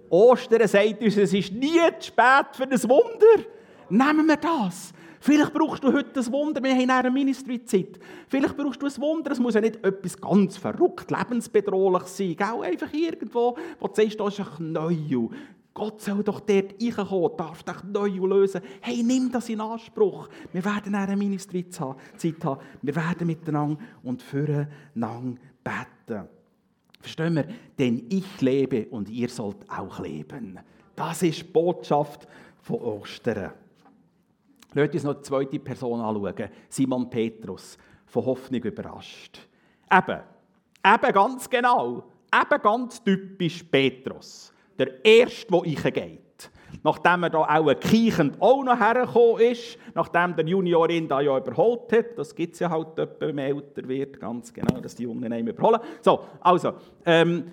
Ostern 0.09 0.67
sagt 0.67 1.01
uns, 1.01 1.17
es 1.17 1.33
ist 1.33 1.51
nie 1.51 1.79
zu 1.99 2.07
spät 2.07 2.47
für 2.53 2.63
ein 2.63 2.83
Wunder. 2.83 3.43
Nehmen 3.89 4.27
wir 4.27 4.37
das. 4.37 4.93
Vielleicht 5.19 5.53
brauchst 5.53 5.83
du 5.83 5.93
heute 5.93 6.19
ein 6.19 6.31
Wunder. 6.33 6.61
Wir 6.61 6.75
haben 6.75 6.89
eine 6.89 7.09
Ministry-Zeit. 7.09 7.97
Vielleicht 8.27 8.57
brauchst 8.57 8.81
du 8.81 8.87
ein 8.87 8.97
Wunder. 8.97 9.31
Es 9.31 9.39
muss 9.39 9.53
ja 9.53 9.61
nicht 9.61 9.83
etwas 9.83 10.19
ganz 10.19 10.57
verrückt, 10.57 11.09
lebensbedrohlich 11.09 12.03
sein. 12.03 12.35
Gell? 12.35 12.61
Einfach 12.61 12.93
irgendwo, 12.93 13.55
wo 13.79 13.87
du 13.87 13.93
sagst, 13.95 14.19
da 14.19 14.27
ist 14.27 14.39
ein 14.41 14.73
Neu. 14.73 15.29
Gott 15.73 16.01
soll 16.01 16.23
doch 16.23 16.39
dort 16.39 16.75
reinkommen, 16.79 17.37
darf 17.37 17.63
dich 17.63 17.83
neu 17.83 18.09
lösen. 18.27 18.61
Hey, 18.79 19.01
nimm 19.01 19.31
das 19.31 19.49
in 19.49 19.59
Anspruch. 19.59 20.29
Wir 20.51 20.63
werden 20.63 20.93
eine 20.93 21.17
Ministry-Zeit 21.17 22.43
haben. 22.43 22.61
Wir 22.81 22.95
werden 22.95 23.25
miteinander 23.25 23.79
und 24.03 24.21
füreinander 24.21 25.39
beten. 25.63 26.29
Verstehen 26.99 27.35
wir? 27.35 27.47
Denn 27.77 28.05
ich 28.09 28.39
lebe 28.39 28.85
und 28.89 29.09
ihr 29.09 29.29
sollt 29.29 29.69
auch 29.69 29.99
leben. 29.99 30.59
Das 30.95 31.23
ist 31.23 31.39
die 31.39 31.43
Botschaft 31.51 32.27
von 32.61 32.79
Ostern. 32.79 33.51
Lasst 34.75 34.93
uns 34.93 35.03
noch 35.03 35.15
die 35.15 35.21
zweite 35.21 35.59
Person 35.59 36.01
anschauen. 36.01 36.49
Simon 36.69 37.09
Petrus, 37.09 37.77
von 38.05 38.25
Hoffnung 38.25 38.61
überrascht. 38.61 39.39
Eben, 39.91 40.19
eben 40.85 41.13
ganz 41.13 41.49
genau, 41.49 42.03
eben 42.33 42.61
ganz 42.61 43.03
typisch 43.03 43.63
Petrus. 43.63 44.52
Der 44.77 45.05
Erste, 45.05 45.47
der 45.49 45.61
reingeht. 45.61 46.19
Nachdem 46.83 47.23
er 47.23 47.29
da 47.29 47.39
auch 47.39 47.79
kiechend 47.79 48.41
auch 48.41 48.63
noch 48.63 48.79
hergekommen 48.79 49.41
ist, 49.41 49.77
nachdem 49.93 50.35
der 50.35 50.45
Juniorin 50.45 51.07
da 51.07 51.21
ja 51.21 51.37
überholt 51.37 51.91
hat, 51.91 52.17
das 52.17 52.35
gibt 52.35 52.55
es 52.55 52.59
ja 52.59 52.69
halt, 52.69 52.87
wenn 53.19 53.35
man 53.35 53.45
älter 53.45 53.87
wird, 53.87 54.19
ganz 54.19 54.51
genau, 54.51 54.81
dass 54.81 54.95
die 54.95 55.03
Jungen 55.03 55.31
einen 55.31 55.47
überholen. 55.47 55.79
So, 56.01 56.21
also, 56.41 56.73
ähm, 57.05 57.51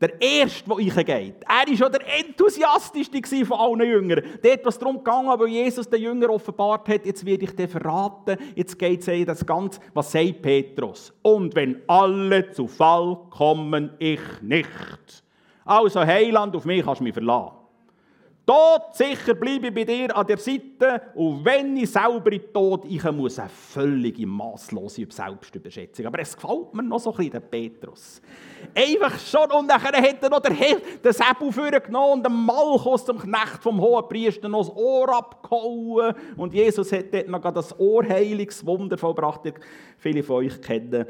Der 0.00 0.18
Erste, 0.18 0.64
der 0.66 0.76
reingeht. 0.96 1.42
Er 1.46 1.68
war 1.68 1.76
schon 1.76 1.92
der 1.92 2.18
enthusiastischste 2.18 3.44
von 3.44 3.58
allen 3.58 3.86
Jüngern. 3.86 4.22
Dort, 4.42 4.64
was 4.64 4.78
darum 4.78 5.04
ging, 5.04 5.26
weil 5.26 5.48
Jesus 5.48 5.90
den 5.90 6.00
Jüngern 6.00 6.30
offenbart 6.30 6.88
hat, 6.88 7.04
jetzt 7.04 7.26
werde 7.26 7.44
ich 7.44 7.54
dir 7.54 7.68
verraten, 7.68 8.38
jetzt 8.54 8.78
geht 8.78 9.06
es 9.06 9.08
um 9.08 9.26
das 9.26 9.44
Ganze, 9.44 9.78
was 9.92 10.10
sagt 10.10 10.40
Petrus? 10.40 11.12
Und 11.20 11.54
wenn 11.54 11.82
alle 11.86 12.50
zu 12.50 12.66
Fall 12.66 13.18
kommen, 13.28 13.90
ich 13.98 14.20
nicht. 14.40 15.22
Also 15.64 16.00
Heiland, 16.00 16.54
auf 16.56 16.64
mich 16.64 16.84
kannst 16.84 17.00
du 17.00 17.04
mich 17.04 17.14
verlassen. 17.14 17.60
Tod 18.50 18.94
sicher 18.94 19.34
bleibe 19.34 19.68
ich 19.68 19.74
bei 19.74 19.84
dir 19.84 20.16
an 20.16 20.26
der 20.26 20.38
Seite 20.38 21.02
und 21.14 21.44
wenn 21.44 21.76
ich 21.76 21.88
selber 21.88 22.32
in 22.32 22.40
den 22.40 22.52
Tod 22.52 22.84
ich 22.84 23.04
muss, 23.12 23.38
eine 23.38 23.48
völlige 23.48 24.26
masslose 24.26 25.06
Selbstüberschätzung. 25.08 26.06
Aber 26.06 26.18
es 26.18 26.34
gefällt 26.34 26.74
mir 26.74 26.82
noch 26.82 26.98
so 26.98 27.12
ein 27.12 27.16
bisschen, 27.16 27.32
der 27.32 27.40
Petrus. 27.40 28.20
Einfach 28.74 29.16
schon, 29.20 29.52
und 29.52 29.68
dann 29.68 29.80
hat 29.80 29.94
er 29.94 30.30
noch 30.30 30.40
den, 30.40 30.56
den 30.56 31.12
Säbel 31.12 31.52
vorgenommen 31.52 32.14
und 32.14 32.26
den 32.26 32.32
Malchus 32.32 33.04
zum 33.04 33.18
Knecht 33.18 33.62
vom 33.62 33.80
hohen 33.80 34.08
Priester 34.08 34.48
noch 34.48 34.66
das 34.66 34.76
Ohr 34.76 35.16
abgehauen. 35.16 36.14
Und 36.36 36.52
Jesus 36.52 36.90
hat 36.90 37.14
dort 37.14 37.28
noch 37.28 37.52
das 37.52 37.78
Ohrheilungswunder 37.78 38.98
vollbracht, 38.98 39.44
das 39.44 39.54
viele 39.96 40.24
von 40.24 40.36
euch 40.36 40.60
kennen. 40.60 41.06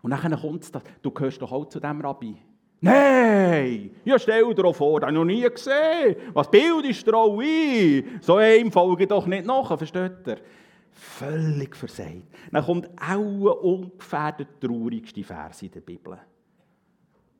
Und 0.00 0.10
dann 0.12 0.40
kommt 0.40 0.62
es, 0.62 0.72
du 1.02 1.10
gehörst 1.10 1.42
doch 1.42 1.52
auch 1.52 1.66
zu 1.66 1.78
dem 1.78 2.00
Rabbi. 2.00 2.36
Nein, 2.80 3.90
ja, 4.04 4.18
stell 4.18 4.54
dir 4.54 4.72
vor, 4.72 5.00
das 5.00 5.08
habe 5.08 5.12
ich 5.12 5.18
noch 5.18 5.24
nie 5.24 5.50
gesehen. 5.50 6.16
Was 6.32 6.48
bildest 6.50 7.06
du 7.06 7.12
auch 7.12 7.40
ein? 7.40 8.20
So 8.20 8.36
einem 8.36 8.70
folge 8.70 9.06
doch 9.06 9.26
nicht 9.26 9.46
nach, 9.46 9.76
versteht 9.76 10.26
ihr? 10.26 10.38
Völlig 10.92 11.74
versagt. 11.76 12.22
Dann 12.52 12.64
kommt 12.64 12.88
auch 13.00 13.62
ungefähr 13.62 14.32
der 14.32 14.46
traurigste 14.60 15.24
Vers 15.24 15.62
in 15.62 15.70
der 15.72 15.80
Bibel. 15.80 16.18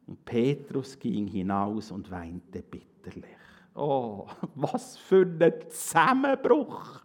Und 0.06 0.24
Petrus 0.24 0.98
ging 0.98 1.26
hinaus 1.26 1.90
und 1.92 2.10
weinte 2.10 2.62
bitterlich. 2.62 3.36
Oh, 3.74 4.26
was 4.54 4.96
für 4.96 5.26
ein 5.40 5.52
Zusammenbruch. 5.68 7.00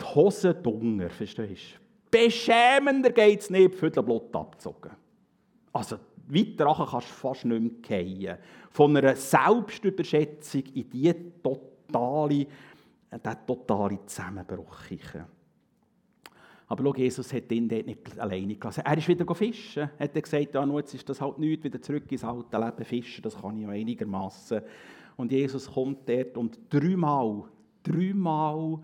Die 0.00 0.04
Hose 0.04 0.54
dunger, 0.54 1.10
verstehst 1.10 1.74
du? 1.74 2.18
Beschämender 2.18 3.10
geht 3.10 3.40
es 3.40 3.50
nicht, 3.50 3.74
für 3.74 3.90
Blut 3.90 4.34
abgezogen. 4.34 4.92
Also, 5.72 5.98
weiter 6.28 6.86
kannst 6.90 7.08
du 7.08 7.12
fast 7.12 7.44
nicht 7.44 7.88
mehr 7.90 8.04
fallen. 8.04 8.38
Von 8.70 8.96
einer 8.96 9.16
Selbstüberschätzung 9.16 10.62
in 10.74 10.90
diese 10.90 11.16
totale, 11.42 12.46
äh, 13.10 13.18
diesen 13.18 13.46
totalen 13.46 13.98
Zusammenbruch. 14.06 14.76
Aber 16.66 16.82
schau, 16.82 16.94
Jesus 16.94 17.32
hat 17.32 17.52
ihn 17.52 17.68
dort 17.68 17.86
nicht 17.86 18.18
alleine 18.18 18.56
gelassen. 18.56 18.82
Er 18.84 18.96
ist 18.96 19.06
wieder 19.06 19.34
fischen. 19.34 19.90
Er 19.98 20.04
hat 20.04 20.14
gesagt, 20.14 20.54
ja, 20.54 20.76
jetzt 20.76 20.94
ist 20.94 21.08
das 21.08 21.20
halt 21.20 21.38
nichts, 21.38 21.64
wieder 21.64 21.80
zurück 21.80 22.10
ins 22.10 22.24
alte 22.24 22.58
Leben 22.58 22.84
fischen, 22.84 23.22
das 23.22 23.40
kann 23.40 23.56
ich 23.56 23.64
ja 23.64 23.68
einigermaßen. 23.68 24.62
Und 25.16 25.30
Jesus 25.30 25.70
kommt 25.70 26.08
dort 26.08 26.36
und 26.36 26.58
dreimal, 26.70 27.44
dreimal 27.82 28.80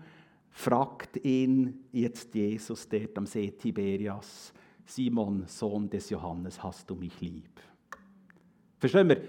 fragt 0.51 1.17
ihn 1.25 1.85
jetzt 1.91 2.33
Jesus 2.35 2.87
dort 2.87 3.17
am 3.17 3.25
See 3.25 3.51
Tiberias, 3.51 4.53
Simon, 4.91 5.43
Sohn 5.47 5.89
des 5.89 6.09
Johannes, 6.09 6.61
hast 6.61 6.89
du 6.89 6.95
mich 6.95 7.21
lieb? 7.21 7.61
Verstehen 8.77 9.07
wir? 9.07 9.21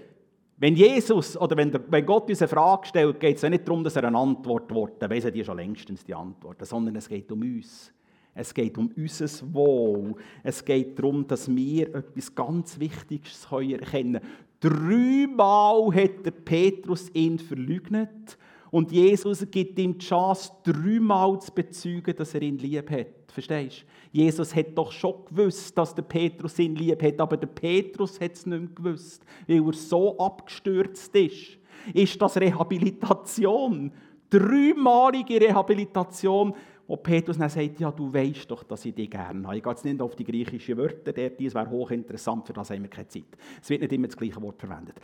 Wenn 0.57 0.75
Jesus 0.75 1.37
oder 1.37 1.55
wenn, 1.55 1.71
der, 1.71 1.81
wenn 1.89 2.05
Gott 2.05 2.29
uns 2.29 2.41
eine 2.41 2.49
Frage 2.49 2.87
stellt, 2.87 3.19
geht 3.19 3.37
es 3.37 3.43
ja 3.43 3.49
nicht 3.49 3.65
darum, 3.65 3.81
dass 3.81 3.95
er 3.95 4.03
eine 4.03 4.17
Antwort 4.17 4.73
wird, 4.73 5.01
dann 5.01 5.09
weiss 5.09 5.23
er 5.23 5.31
die 5.31 5.43
schon 5.43 5.55
längstens 5.55 6.03
die 6.03 6.13
Antwort, 6.13 6.65
sondern 6.65 6.97
es 6.97 7.07
geht 7.07 7.31
um 7.31 7.41
uns. 7.41 7.93
Es 8.35 8.53
geht 8.53 8.77
um 8.77 8.91
unser 8.95 9.53
Wohl. 9.53 10.15
Es 10.43 10.65
geht 10.65 10.99
darum, 10.99 11.25
dass 11.27 11.47
wir 11.47 11.95
etwas 11.95 12.35
ganz 12.35 12.77
Wichtiges 12.79 13.47
erkennen 13.49 14.19
können. 14.19 14.19
Dreimal 14.59 15.93
hat 15.93 16.25
der 16.25 16.31
Petrus 16.31 17.09
ihn 17.13 17.39
verleugnet 17.39 18.37
und 18.69 18.91
Jesus 18.91 19.45
gibt 19.49 19.79
ihm 19.79 19.97
die 19.97 20.05
Chance, 20.05 20.51
dreimal 20.63 21.39
zu 21.39 21.53
bezeugen, 21.53 22.15
dass 22.15 22.33
er 22.33 22.41
ihn 22.41 22.57
lieb 22.57 22.89
hat. 22.89 23.22
Verstehst 23.33 23.81
du? 23.81 23.85
Jesus 24.19 24.55
hat 24.55 24.77
doch 24.77 24.91
schon 24.91 25.25
gewusst, 25.25 25.75
dass 25.75 25.95
der 25.95 26.03
Petrus 26.03 26.59
ihn 26.59 26.75
lieb 26.75 27.01
hat, 27.01 27.19
aber 27.19 27.35
der 27.35 27.47
Petrus 27.47 28.21
hat 28.21 28.33
es 28.33 28.45
nicht 28.45 28.59
mehr 28.59 28.69
gewusst, 28.75 29.25
weil 29.47 29.65
er 29.65 29.73
so 29.73 30.17
abgestürzt 30.19 31.15
ist. 31.15 31.57
Ist 31.93 32.21
das 32.21 32.37
Rehabilitation? 32.37 33.91
Dreimalige 34.29 35.41
Rehabilitation, 35.41 36.53
wo 36.85 36.95
Petrus 36.97 37.39
dann 37.39 37.49
sagt, 37.49 37.79
ja, 37.79 37.91
du 37.91 38.13
weißt 38.13 38.49
doch, 38.51 38.63
dass 38.63 38.85
ich 38.85 38.93
dich 38.93 39.09
gerne 39.09 39.47
habe. 39.47 39.57
Ich 39.57 39.63
gehe 39.63 39.71
jetzt 39.71 39.85
nicht 39.85 40.01
auf 40.01 40.15
die 40.15 40.23
griechischen 40.23 40.77
Wörter, 40.77 41.11
das 41.11 41.55
wäre 41.55 41.69
hochinteressant, 41.69 42.45
für 42.45 42.53
das 42.53 42.69
haben 42.69 42.83
wir 42.83 42.89
keine 42.89 43.07
Zeit. 43.07 43.25
Es 43.61 43.69
wird 43.69 43.81
nicht 43.81 43.93
immer 43.93 44.07
das 44.07 44.17
gleiche 44.17 44.41
Wort 44.41 44.59
verwendet. 44.59 44.95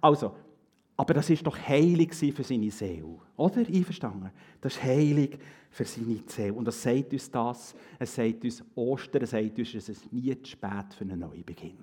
Also, 0.00 0.34
aber 1.00 1.14
das 1.14 1.30
ist 1.30 1.46
doch 1.46 1.56
heilig 1.56 2.12
für 2.12 2.42
seine 2.42 2.72
Seele. 2.72 3.20
Oder? 3.36 3.58
Einverstanden? 3.58 4.32
Das 4.60 4.74
ist 4.74 4.82
heilig 4.82 5.38
für 5.70 5.84
seine 5.84 6.18
Seele. 6.26 6.52
Und 6.52 6.64
das 6.64 6.82
sagt 6.82 7.12
uns 7.12 7.30
das. 7.30 7.76
Es 8.00 8.16
sagt 8.16 8.42
uns 8.42 8.64
Ostern, 8.74 9.22
es 9.22 9.30
sagt 9.30 9.56
uns, 9.56 9.74
es 9.74 9.88
ist 9.88 10.12
nie 10.12 10.34
zu 10.42 10.50
spät 10.50 10.92
für 10.96 11.04
einen 11.04 11.20
Neubeginn. 11.20 11.78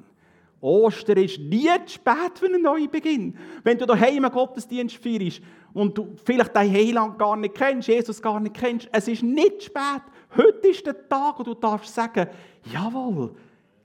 Ostern 0.60 1.18
ist 1.20 1.40
nie 1.40 1.70
zu 1.86 1.94
spät 1.94 2.38
für 2.38 2.48
einen 2.48 2.62
Neubeginn. 2.62 3.38
Wenn 3.64 3.78
du 3.78 3.86
daheim 3.86 4.26
einen 4.26 4.34
Gottesdienst 4.34 4.98
feierst 4.98 5.42
und 5.74 5.98
du 5.98 6.14
vielleicht 6.26 6.54
dein 6.54 6.74
Heiland 6.74 7.18
gar 7.18 7.38
nicht 7.38 7.56
kennst, 7.56 7.88
Jesus 7.88 8.22
gar 8.22 8.42
nicht 8.42 8.56
kennst, 8.56 8.90
es 8.92 9.08
ist 9.08 9.24
nicht 9.24 9.62
zu 9.62 9.68
spät. 9.68 10.02
Heute 10.36 10.68
ist 10.68 10.86
der 10.86 11.08
Tag, 11.08 11.40
wo 11.40 11.44
du 11.44 11.54
darfst 11.54 11.96
sagen, 11.96 12.28
jawohl, 12.70 13.34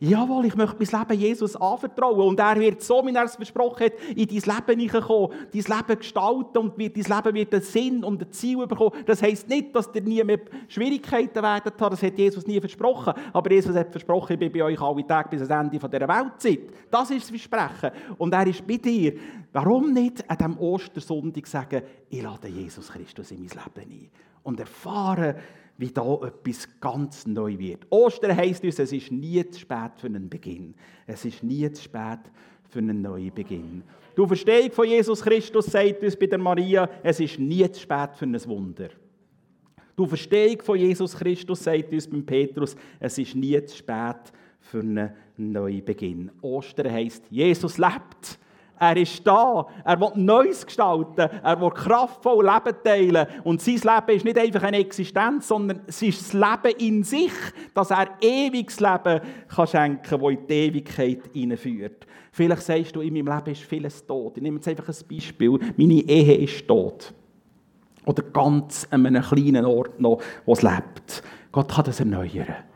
Jawohl, 0.02 0.46
ich 0.46 0.56
möchte 0.56 0.76
mein 0.78 1.00
Leben 1.08 1.20
Jesus 1.20 1.54
anvertrauen. 1.56 2.28
Und 2.28 2.40
er 2.40 2.58
wird 2.58 2.80
so, 2.80 3.04
wie 3.04 3.14
er 3.14 3.24
es 3.24 3.36
versprochen 3.36 3.84
hat, 3.84 3.92
in 4.16 4.26
dein 4.26 4.56
Leben 4.56 4.80
hineinkommen, 4.80 5.36
dein 5.52 5.76
Leben 5.78 5.98
gestalten 5.98 6.56
und 6.56 6.78
dein 6.78 6.94
Leben 6.94 7.34
wird 7.34 7.54
einen 7.54 7.62
Sinn 7.62 8.02
und 8.02 8.22
ein 8.22 8.32
Ziel 8.32 8.66
bekommen. 8.66 8.92
Das 9.04 9.20
heisst 9.20 9.46
nicht, 9.50 9.76
dass 9.76 9.90
ihr 9.92 10.00
nie 10.00 10.24
mehr 10.24 10.40
Schwierigkeiten 10.68 11.42
werdet 11.42 11.78
haben. 11.78 11.90
Das 11.90 12.02
hat 12.02 12.16
Jesus 12.16 12.46
nie 12.46 12.58
versprochen. 12.58 13.12
Aber 13.30 13.50
Jesus 13.52 13.76
hat 13.76 13.90
versprochen, 13.90 14.32
ich 14.32 14.38
bin 14.38 14.50
bei 14.50 14.62
euch 14.62 14.80
alle 14.80 15.06
Tage 15.06 15.28
bis 15.28 15.42
ans 15.42 15.74
Ende 15.74 15.88
dieser 15.88 16.08
Weltzeit. 16.08 16.60
Das 16.90 17.10
ist 17.10 17.24
das 17.24 17.28
Versprechen. 17.28 17.90
Und 18.16 18.32
er 18.32 18.46
ist 18.46 18.66
bei 18.66 18.78
dir. 18.78 19.12
Warum 19.52 19.92
nicht 19.92 20.28
an 20.30 20.38
diesem 20.38 20.58
Ostersonntag 20.58 21.46
sagen, 21.46 21.82
ich 22.08 22.22
lade 22.22 22.48
Jesus 22.48 22.90
Christus 22.90 23.32
in 23.32 23.40
mein 23.40 23.48
Leben 23.48 23.90
ein 23.90 24.10
und 24.44 24.60
erfahren, 24.60 25.34
wie 25.80 25.90
da 25.90 26.14
etwas 26.22 26.68
ganz 26.78 27.26
neu 27.26 27.58
wird. 27.58 27.86
Ostern 27.88 28.36
heisst 28.36 28.62
uns, 28.62 28.78
es 28.78 28.92
ist 28.92 29.10
nie 29.10 29.42
zu 29.48 29.60
spät 29.60 29.92
für 29.96 30.08
einen 30.08 30.28
Beginn. 30.28 30.74
Es 31.06 31.24
ist 31.24 31.42
nie 31.42 31.72
zu 31.72 31.82
spät 31.82 32.18
für 32.68 32.80
einen 32.80 33.00
neuen 33.00 33.32
Beginn. 33.32 33.82
Du 34.14 34.26
Verstehung 34.26 34.70
von 34.72 34.86
Jesus 34.86 35.22
Christus 35.22 35.66
sagt 35.66 36.02
uns 36.02 36.16
bei 36.16 36.26
der 36.26 36.38
Maria, 36.38 36.86
es 37.02 37.18
ist 37.18 37.38
nie 37.38 37.68
zu 37.70 37.80
spät 37.80 38.10
für 38.14 38.26
ein 38.26 38.46
Wunder. 38.46 38.90
Du 39.96 40.04
Verstehung 40.06 40.60
von 40.60 40.78
Jesus 40.78 41.16
Christus 41.16 41.64
sagt 41.64 41.90
uns 41.90 42.06
beim 42.06 42.26
Petrus, 42.26 42.76
es 42.98 43.16
ist 43.16 43.34
nie 43.34 43.64
zu 43.64 43.78
spät 43.78 44.32
für 44.60 44.80
einen 44.80 45.10
neuen 45.38 45.82
Beginn. 45.82 46.30
Ostern 46.42 46.92
heisst, 46.92 47.24
Jesus 47.30 47.78
lebt. 47.78 48.38
Er 48.80 48.96
ist 48.96 49.26
da. 49.26 49.66
Er 49.84 50.00
will 50.00 50.12
Neues 50.14 50.64
gestalten. 50.64 51.28
Er 51.42 51.60
will 51.60 51.70
kraftvoll 51.70 52.46
Leben 52.46 52.76
teilen. 52.82 53.26
Und 53.44 53.60
sein 53.60 53.74
Leben 53.74 54.16
ist 54.16 54.24
nicht 54.24 54.38
einfach 54.38 54.62
eine 54.62 54.78
Existenz, 54.78 55.48
sondern 55.48 55.82
es 55.86 56.00
ist 56.00 56.20
das 56.20 56.32
Leben 56.32 56.78
in 56.78 57.04
sich, 57.04 57.32
dass 57.74 57.90
er 57.90 58.08
ewiges 58.22 58.80
Leben 58.80 59.20
kann 59.48 59.66
schenken 59.66 60.02
kann, 60.02 60.20
das 60.20 60.30
in 60.30 60.46
die 60.46 60.54
Ewigkeit 60.54 61.20
hineinführt. 61.34 62.06
Vielleicht 62.32 62.62
sagst 62.62 62.96
du, 62.96 63.02
in 63.02 63.12
meinem 63.12 63.36
Leben 63.36 63.52
ist 63.52 63.64
vieles 63.64 64.06
tot. 64.06 64.38
Ich 64.38 64.42
nehme 64.42 64.56
jetzt 64.56 64.68
einfach 64.68 64.88
ein 64.88 65.08
Beispiel. 65.08 65.58
Meine 65.76 66.00
Ehe 66.00 66.36
ist 66.36 66.66
tot. 66.66 67.12
Oder 68.06 68.22
ganz 68.22 68.88
an 68.90 69.04
einem 69.04 69.22
kleinen 69.22 69.66
Ort 69.66 70.00
noch, 70.00 70.22
wo 70.46 70.54
es 70.54 70.62
lebt. 70.62 71.22
Gott 71.52 71.70
kann 71.70 71.84
das 71.84 72.00
erneuern. 72.00 72.69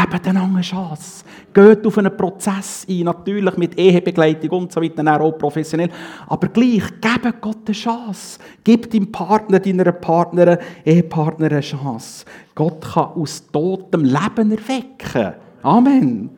Gebt 0.00 0.28
einander 0.28 0.56
eine 0.56 0.60
Chance. 0.60 1.24
Geht 1.52 1.86
auf 1.86 1.98
einen 1.98 2.16
Prozess 2.16 2.86
ein, 2.88 3.00
natürlich 3.00 3.56
mit 3.56 3.78
Ehebegleitung 3.78 4.50
und 4.50 4.72
so 4.72 4.80
weiter, 4.80 5.20
auch 5.20 5.32
professionell. 5.32 5.90
Aber 6.26 6.48
gleich, 6.48 6.84
gebt 7.00 7.40
Gott 7.40 7.58
eine 7.66 7.74
Chance. 7.74 8.38
Gib 8.62 8.90
deinem 8.90 9.10
Partner, 9.10 9.58
deiner 9.58 9.90
Partnerin, 9.92 10.58
Ehepartner 10.84 11.46
eine 11.46 11.60
Chance. 11.60 12.24
Gott 12.54 12.80
kann 12.80 13.12
aus 13.14 13.44
totem 13.50 14.04
Leben 14.04 14.52
erwecken. 14.52 15.34
Amen. 15.62 16.30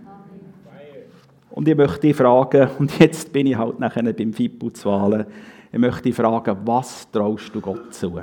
Und 1.51 1.68
ich 1.68 1.77
möchte 1.77 2.01
dich 2.01 2.16
fragen, 2.16 2.68
und 2.79 2.99
jetzt 2.99 3.33
bin 3.33 3.46
ich 3.46 3.57
halt 3.57 3.79
nachher 3.79 4.12
beim 4.12 4.33
Fippo 4.33 4.70
zu 4.70 4.88
Wahlen, 4.88 5.27
ich 5.73 5.79
möchte 5.79 6.03
dich 6.03 6.14
fragen, 6.14 6.57
was 6.64 7.11
traust 7.11 7.55
du 7.55 7.61
Gott 7.61 7.92
zu? 7.92 8.20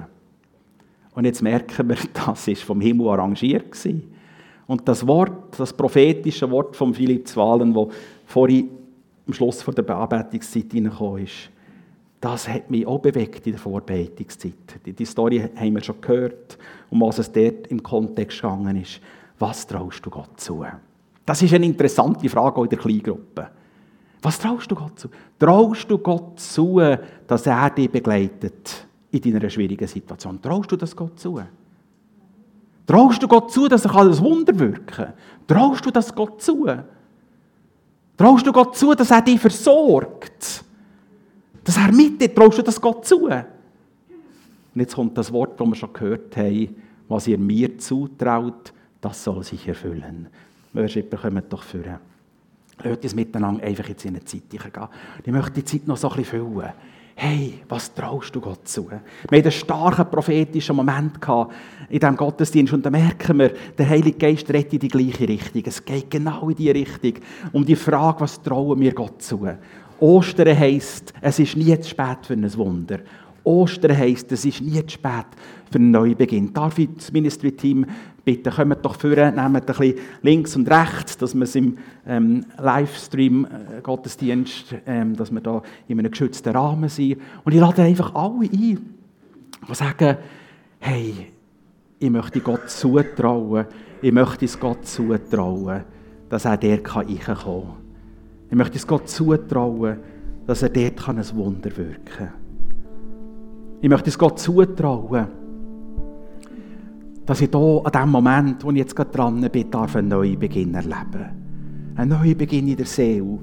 Und 1.14 1.26
jetzt 1.26 1.42
merken 1.42 1.90
wir, 1.90 1.98
das 2.14 2.48
war 2.48 2.56
vom 2.56 2.82
Himmel 2.82 3.10
arrangiert. 3.10 3.72
Gewesen. 3.72 4.17
Und 4.68 4.88
das 4.88 5.08
Wort, 5.08 5.58
das 5.58 5.72
prophetische 5.74 6.50
Wort 6.52 6.76
von 6.76 6.94
Philipp 6.94 7.28
Zwalen, 7.28 7.74
das 7.74 7.88
vorhin 8.26 8.70
am 9.26 9.34
Schluss 9.34 9.64
der 9.64 9.82
Bearbeitungszeit 9.82 10.72
hineingekommen 10.72 11.24
ist, 11.24 11.50
das 12.20 12.48
hat 12.48 12.70
mich 12.70 12.86
auch 12.86 13.00
bewegt 13.00 13.46
in 13.46 13.54
der 13.54 13.62
Vorbereitungszeit. 13.62 14.54
Die 14.86 15.06
Story 15.06 15.50
haben 15.56 15.76
wir 15.76 15.84
schon 15.84 16.02
gehört, 16.02 16.58
um 16.90 17.02
was 17.02 17.20
es 17.20 17.32
dort 17.32 17.68
im 17.68 17.82
Kontext 17.82 18.42
gegangen 18.42 18.82
ist. 18.82 19.00
Was 19.40 19.68
traust 19.68 20.06
du 20.06 20.10
Gott 20.10 20.40
zu? 20.40 20.66
Das 21.26 21.42
ist 21.42 21.54
eine 21.54 21.66
interessante 21.66 22.28
Frage 22.28 22.58
auch 22.58 22.64
in 22.64 22.70
der 22.70 22.80
Kleingruppe. 22.80 23.50
Was 24.22 24.40
traust 24.40 24.72
du 24.72 24.76
Gott 24.76 24.98
zu? 24.98 25.10
Traust 25.38 25.90
du 25.92 26.00
Gott 26.00 26.40
zu, 26.40 26.82
dass 27.28 27.46
er 27.46 27.70
dich 27.70 27.92
begleitet 27.92 28.88
in 29.12 29.22
deiner 29.22 29.50
schwierigen 29.50 29.88
Situation? 29.88 30.42
Traust 30.42 30.72
du 30.72 30.76
das 30.76 30.96
Gott 30.96 31.20
zu? 31.20 31.40
Traust 32.88 33.22
du 33.22 33.28
Gott 33.28 33.52
zu, 33.52 33.68
dass 33.68 33.84
er 33.84 33.94
alles 33.96 34.22
Wunder 34.22 34.58
wirken 34.58 34.86
kann? 34.86 35.14
Traust 35.46 35.86
du 35.86 35.92
das 35.92 36.16
Gott 36.16 36.42
zu? 36.42 36.66
Traust 38.16 38.48
du 38.48 38.52
Gott 38.54 38.76
zu, 38.78 38.96
dass 38.96 39.12
er 39.12 39.22
dich 39.22 39.40
versorgt? 39.40 40.64
Dass 41.66 41.78
er 41.78 41.92
mit 41.92 42.20
dir, 42.20 42.34
traust 42.34 42.58
du 42.58 42.62
das 42.64 42.80
Gott 42.80 43.06
zu? 43.06 43.26
Und 43.26 43.46
jetzt 44.82 44.96
kommt 44.96 45.18
das 45.18 45.32
Wort, 45.34 45.60
das 45.60 45.68
wir 45.68 45.76
schon 45.76 45.92
gehört 45.92 46.38
haben, 46.38 46.76
was 47.10 47.28
ihr 47.28 47.38
mir 47.38 47.78
zutraut, 47.78 48.74
das 49.02 49.22
soll 49.22 49.44
sich 49.44 49.68
erfüllen. 49.68 50.28
Worshipper, 50.72 51.18
kommt 51.18 51.52
doch 51.52 51.64
führen. 51.64 51.98
Lasst 52.84 53.04
uns 53.04 53.16
miteinander 53.16 53.64
einfach 53.64 53.88
jetzt 53.90 54.06
in 54.06 54.16
eine 54.16 54.24
Zeit 54.24 54.50
gehen. 54.50 54.62
Ich 55.26 55.32
möchte 55.32 55.52
die 55.52 55.66
Zeit 55.66 55.88
noch 55.88 55.98
so 55.98 56.10
ein 56.10 56.16
bisschen 56.16 56.48
füllen. 56.48 56.72
Hey, 57.20 57.62
was 57.68 57.92
traust 57.96 58.36
du 58.36 58.40
Gott 58.40 58.68
zu? 58.68 58.92
Wir 58.92 59.00
hatten 59.00 59.34
einen 59.34 59.52
starken 59.52 60.08
prophetischen 60.08 60.76
Moment 60.76 61.14
in 61.90 62.00
diesem 62.00 62.16
Gottesdienst 62.16 62.74
und 62.74 62.86
da 62.86 62.92
merken 62.92 63.40
wir, 63.40 63.54
der 63.76 63.90
Heilige 63.90 64.20
Geist 64.20 64.48
redet 64.52 64.74
in 64.74 64.80
die 64.82 64.88
gleiche 64.88 65.28
Richtung. 65.28 65.64
Es 65.66 65.84
geht 65.84 66.12
genau 66.12 66.48
in 66.50 66.56
die 66.56 66.70
Richtung. 66.70 67.14
Um 67.54 67.66
die 67.66 67.76
Frage, 67.76 68.22
was 68.22 68.40
trauen 68.40 68.80
wir 68.80 68.94
Gott 68.94 69.20
zu? 69.24 69.48
Ostern 70.00 70.60
heisst, 70.60 71.12
es 71.20 71.40
ist 71.40 71.58
nie 71.58 71.76
zu 71.80 71.90
spät 71.90 72.20
für 72.22 72.34
ein 72.34 72.56
Wunder. 72.56 73.00
Ostern 73.44 73.98
heisst, 73.98 74.32
es 74.32 74.46
ist 74.46 74.62
nie 74.62 74.86
zu 74.86 74.94
spät 74.94 75.26
für 75.72 75.80
einen 75.80 75.90
Neubeginn. 75.90 76.54
Darf 76.54 76.78
ich 76.78 76.90
das 76.98 77.12
Ministry-Team 77.12 77.84
bitten, 78.28 78.52
kommt 78.52 78.84
doch 78.84 78.96
vorne, 78.96 79.32
nehmt 79.32 79.40
ein 79.40 79.54
bisschen 79.66 79.96
links 80.22 80.58
und 80.58 80.70
rechts, 80.70 81.18
dass 81.18 81.34
wir 81.34 81.44
es 81.44 81.56
im 81.56 81.78
ähm, 82.06 82.44
Livestream-Gottesdienst, 82.58 84.74
äh, 84.74 84.82
ähm, 84.86 85.16
dass 85.16 85.32
wir 85.32 85.40
da 85.40 85.62
in 85.88 85.98
einem 85.98 86.12
geschützten 86.12 86.54
Rahmen 86.54 86.90
sind. 86.90 87.22
Und 87.46 87.54
ich 87.54 87.62
lade 87.62 87.84
einfach 87.84 88.14
alle 88.14 88.42
ein, 88.42 88.50
die 88.50 88.78
sagen, 89.72 90.18
hey, 90.80 91.28
ich 92.00 92.10
möchte 92.10 92.42
Gott 92.42 92.70
zutrauen, 92.70 93.66
ich 94.02 94.12
möchte 94.12 94.44
es 94.44 94.60
Gott 94.60 94.86
zutrauen, 94.86 95.86
dass 96.28 96.44
er 96.44 96.58
der 96.58 96.84
kann 96.84 97.06
reinkommen 97.06 97.38
kann. 97.38 97.78
Ich 98.50 98.58
möchte 98.58 98.78
es 98.78 98.86
Gott 98.86 99.08
zutrauen, 99.08 100.00
dass 100.46 100.64
er 100.64 100.70
dort 100.70 101.08
ein 101.08 101.24
Wunder 101.34 101.78
wirken 101.78 102.06
kann. 102.06 102.34
Ich 103.80 103.90
möchte 103.90 104.10
es 104.10 104.20
Gott 104.20 104.38
zutrauen, 104.38 105.28
dass 107.28 107.42
ich 107.42 107.50
hier 107.52 107.82
an 107.84 107.92
dem 107.92 108.10
Moment, 108.10 108.64
wo 108.64 108.72
ich 108.72 108.78
jetzt 108.78 108.96
gerade 108.96 109.12
dran 109.12 109.48
bin, 109.52 109.70
darf 109.70 109.98
einen 109.98 110.08
Neubeginn 110.08 110.74
erleben. 110.74 111.26
Ein 111.96 112.08
Neubeginn 112.08 112.70
in 112.70 112.78
der 112.78 112.86
Seele. 112.86 113.40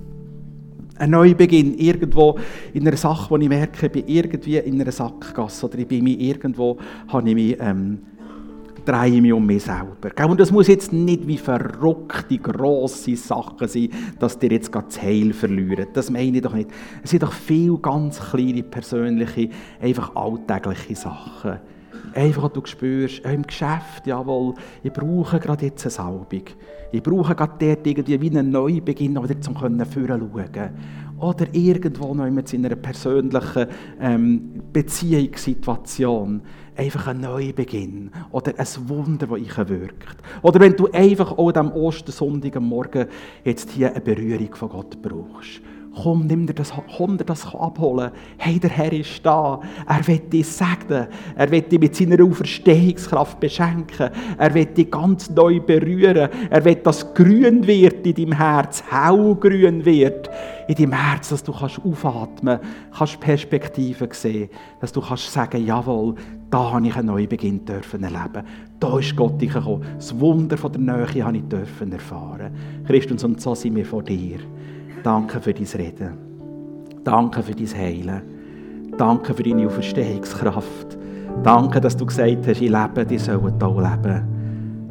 Ein 0.96 1.10
Neubeginn 1.10 1.74
irgendwo 1.74 2.38
in 2.72 2.88
einer 2.88 2.96
Sache, 2.96 3.30
wo 3.30 3.36
ich 3.36 3.48
merke, 3.48 3.86
ich 3.86 3.92
bin 3.92 4.04
irgendwie 4.06 4.56
in 4.56 4.80
einer 4.80 4.90
Sackgasse 4.90 5.66
oder 5.66 5.78
ich 5.78 5.86
bin 5.86 6.02
mich 6.02 6.18
irgendwo, 6.18 6.78
habe 7.08 7.28
ich 7.28 7.34
mich, 7.34 7.56
ähm, 7.60 7.98
drehe 8.86 9.20
mich 9.20 9.32
um 9.34 9.44
mich 9.44 9.64
selber. 9.64 10.30
Und 10.30 10.40
das 10.40 10.50
muss 10.50 10.68
jetzt 10.68 10.92
nicht 10.92 11.26
wie 11.26 11.36
verrückte, 11.36 12.38
grosse 12.38 13.16
Sachen 13.16 13.68
sein, 13.68 13.90
dass 14.18 14.38
dir 14.38 14.50
jetzt 14.50 14.72
gerade 14.72 14.86
das 14.86 15.02
Heil 15.02 15.34
verlieren. 15.34 15.88
Das 15.92 16.10
meine 16.10 16.36
ich 16.36 16.42
doch 16.42 16.54
nicht. 16.54 16.70
Es 17.02 17.10
sind 17.10 17.22
doch 17.22 17.32
viele 17.32 17.76
ganz 17.78 18.18
kleine, 18.18 18.62
persönliche, 18.62 19.50
einfach 19.82 20.16
alltägliche 20.16 20.96
Sachen 20.96 21.58
Einfach, 22.12 22.48
du 22.50 22.60
spürst, 22.64 23.24
im 23.24 23.42
Geschäft, 23.42 24.06
jawohl, 24.06 24.54
ich 24.82 24.92
brauche 24.92 25.40
gerade 25.40 25.66
jetzt 25.66 25.84
eine 25.84 25.90
Salbung. 25.90 26.44
Ich 26.92 27.02
brauche 27.02 27.34
gerade 27.34 27.54
dort 27.58 27.86
irgendwie 27.86 28.20
wie 28.20 28.30
einen 28.30 28.50
Neubeginn, 28.50 29.22
wieder 29.22 29.40
zum 29.40 29.54
können 29.54 29.84
schauen 29.84 30.70
Oder 31.18 31.46
irgendwo 31.52 32.14
noch 32.14 32.26
in 32.26 32.66
einer 32.66 32.76
persönlichen 32.76 33.66
ähm, 34.00 34.62
Beziehungssituation. 34.72 36.42
Einfach 36.76 37.08
ein 37.08 37.20
Neubeginn. 37.20 38.10
Oder 38.30 38.52
ein 38.56 38.88
Wunder, 38.88 39.26
das 39.26 39.38
ich 39.38 39.56
wirkt. 39.56 40.16
Oder 40.42 40.60
wenn 40.60 40.76
du 40.76 40.90
einfach 40.92 41.32
auch 41.32 41.54
am 41.54 41.72
Ostersonntag 41.72 42.56
am 42.56 42.68
Morgen 42.68 43.06
jetzt 43.44 43.70
hier 43.70 43.90
eine 43.90 44.00
Berührung 44.00 44.54
von 44.54 44.68
Gott 44.68 45.00
brauchst 45.02 45.60
komm, 46.02 46.26
nimm 46.26 46.46
dir 46.46 46.54
das, 46.54 46.72
komm 46.96 47.18
dir 47.18 47.24
das 47.24 47.46
abholen. 47.54 48.10
Hey, 48.36 48.58
der 48.58 48.70
Herr 48.70 48.92
ist 48.92 49.24
da. 49.24 49.60
Er 49.86 50.06
wird 50.06 50.32
dich 50.32 50.46
segnen. 50.46 51.06
Er 51.36 51.50
wird 51.50 51.70
dich 51.70 51.80
mit 51.80 51.94
seiner 51.94 52.22
Auferstehungskraft 52.24 53.40
beschenken. 53.40 54.10
Er 54.38 54.54
wird 54.54 54.76
dich 54.76 54.90
ganz 54.90 55.30
neu 55.30 55.60
berühren. 55.60 56.28
Er 56.50 56.64
wird, 56.64 56.86
dass 56.86 57.14
grün 57.14 57.66
wird 57.66 58.06
in 58.06 58.14
deinem 58.14 58.32
Herz, 58.38 58.82
hellgrün 58.90 59.84
wird 59.84 60.30
in 60.68 60.74
deinem 60.74 60.92
Herz, 60.92 61.28
dass 61.28 61.42
du 61.42 61.52
kannst 61.52 61.80
aufatmen 61.84 62.58
kannst, 62.96 63.20
Perspektiven 63.20 64.08
sehen, 64.12 64.48
dass 64.80 64.92
du 64.92 65.00
kannst 65.00 65.32
sagen, 65.32 65.64
jawohl, 65.64 66.14
da 66.50 66.72
habe 66.72 66.86
ich 66.86 66.96
einen 66.96 67.08
Neubeginn 67.08 67.64
dürfen 67.64 68.02
erleben. 68.02 68.46
Da 68.78 68.98
ist 68.98 69.16
Gott 69.16 69.38
gekommen. 69.38 69.84
Das 69.96 70.18
Wunder 70.18 70.56
von 70.56 70.72
der 70.72 70.80
Nähe 70.80 71.24
habe 71.24 71.36
ich 71.36 71.44
dürfen 71.44 71.92
erfahren. 71.92 72.52
Christus, 72.86 73.24
und 73.24 73.40
so 73.40 73.54
sind 73.54 73.76
wir 73.76 73.84
vor 73.84 74.02
dir. 74.02 74.38
Danke 75.04 75.38
für 75.38 75.52
dein 75.52 75.66
Reden. 75.66 76.12
Danke 77.04 77.42
für 77.42 77.54
dein 77.54 77.76
Heilen. 77.76 78.22
Danke 78.96 79.34
für 79.34 79.42
deine 79.42 79.66
Auferstehungskraft. 79.66 80.96
Danke, 81.42 81.78
dass 81.78 81.94
du 81.94 82.06
gesagt 82.06 82.46
hast, 82.46 82.62
ich 82.62 82.70
lebe, 82.70 83.04
die 83.04 83.18
sollen 83.18 83.62
auch 83.62 83.76
leben. 83.76 84.22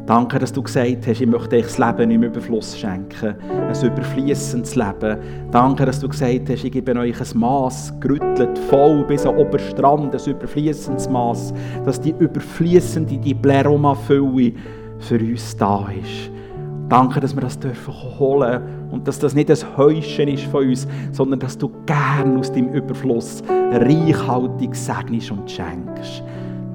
Danke, 0.06 0.38
dass 0.38 0.54
du 0.54 0.62
gesagt 0.62 1.08
hast, 1.08 1.19
ich 1.19 1.26
möchte 1.26 1.56
euch 1.56 1.63
das 1.63 1.80
Leben 1.80 2.12
im 2.12 2.21
Überfluss 2.21 2.78
schenken. 2.78 3.34
Ein 3.49 3.86
überfließendes 3.86 4.76
Leben. 4.76 5.17
Danke, 5.49 5.88
dass 5.88 5.99
du 5.99 6.08
gesagt 6.08 6.47
hast, 6.47 6.63
ich 6.63 6.71
gebe 6.71 6.95
euch 6.95 7.19
ein 7.19 7.39
Maß, 7.39 7.99
gerüttelt, 7.99 8.60
voll 8.69 9.04
bis 9.06 9.26
an 9.26 9.36
Oberstrand, 9.36 10.13
ein 10.13 10.32
überfließendes 10.32 11.10
Maß, 11.10 11.56
dass 11.86 11.99
die 11.99 12.13
überfließende, 12.19 13.17
die 13.17 13.34
Pleroma-Fülle 13.34 14.54
für 14.99 15.19
uns 15.19 15.58
da 15.58 15.88
ist. 15.99 16.30
Danke, 16.88 17.19
dass 17.19 17.34
wir 17.34 17.41
das 17.41 17.58
dürfen 17.58 17.91
holen 18.19 18.83
und 18.94 19.08
dass 19.08 19.18
das 19.18 19.34
nicht 19.34 19.50
ein 19.50 19.58
Heuschen 19.76 20.28
ist 20.28 20.44
von 20.44 20.70
uns, 20.70 20.88
sondern 21.12 21.40
dass 21.40 21.58
du 21.58 21.72
gern 21.88 22.38
aus 22.38 22.52
deinem 22.52 22.72
Überfluss 22.74 23.42
reichhaltig 23.72 24.76
segnest 24.76 25.32
und 25.32 25.50
schenkst. 25.50 26.24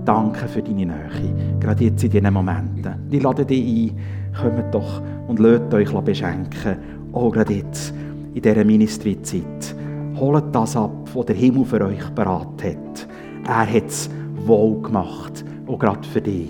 Danke 0.05 0.49
für 0.49 0.61
deine 0.61 0.87
Nähe, 0.87 1.57
gerade 1.61 1.85
jetzt 1.85 2.03
in 2.03 2.11
diesen 2.11 2.33
Momenten. 2.35 3.07
Ich 3.09 3.23
lade 3.23 3.45
dich 3.45 3.93
ein, 3.93 3.97
kommt 4.37 4.75
doch 4.75 5.01
und 5.29 5.39
lasst 5.39 5.73
euch 5.73 5.93
beschenken, 5.93 6.79
auch 7.13 7.31
gerade 7.31 7.55
jetzt 7.55 7.95
in 8.35 8.43
dieser 8.43 8.65
Ministry-Zeit. 8.65 9.77
Holt 10.17 10.53
das 10.53 10.77
ab, 10.77 11.09
was 11.15 11.27
der 11.27 11.37
Himmel 11.37 11.65
für 11.67 11.85
euch 11.85 12.09
beraten 12.17 12.65
hat. 12.65 13.09
Er 13.47 13.75
hat 13.75 13.87
es 13.87 14.11
wohl 14.45 14.83
gemacht, 14.83 15.45
auch 15.69 15.79
gerade 15.79 16.09
für 16.09 16.21
dich. 16.21 16.47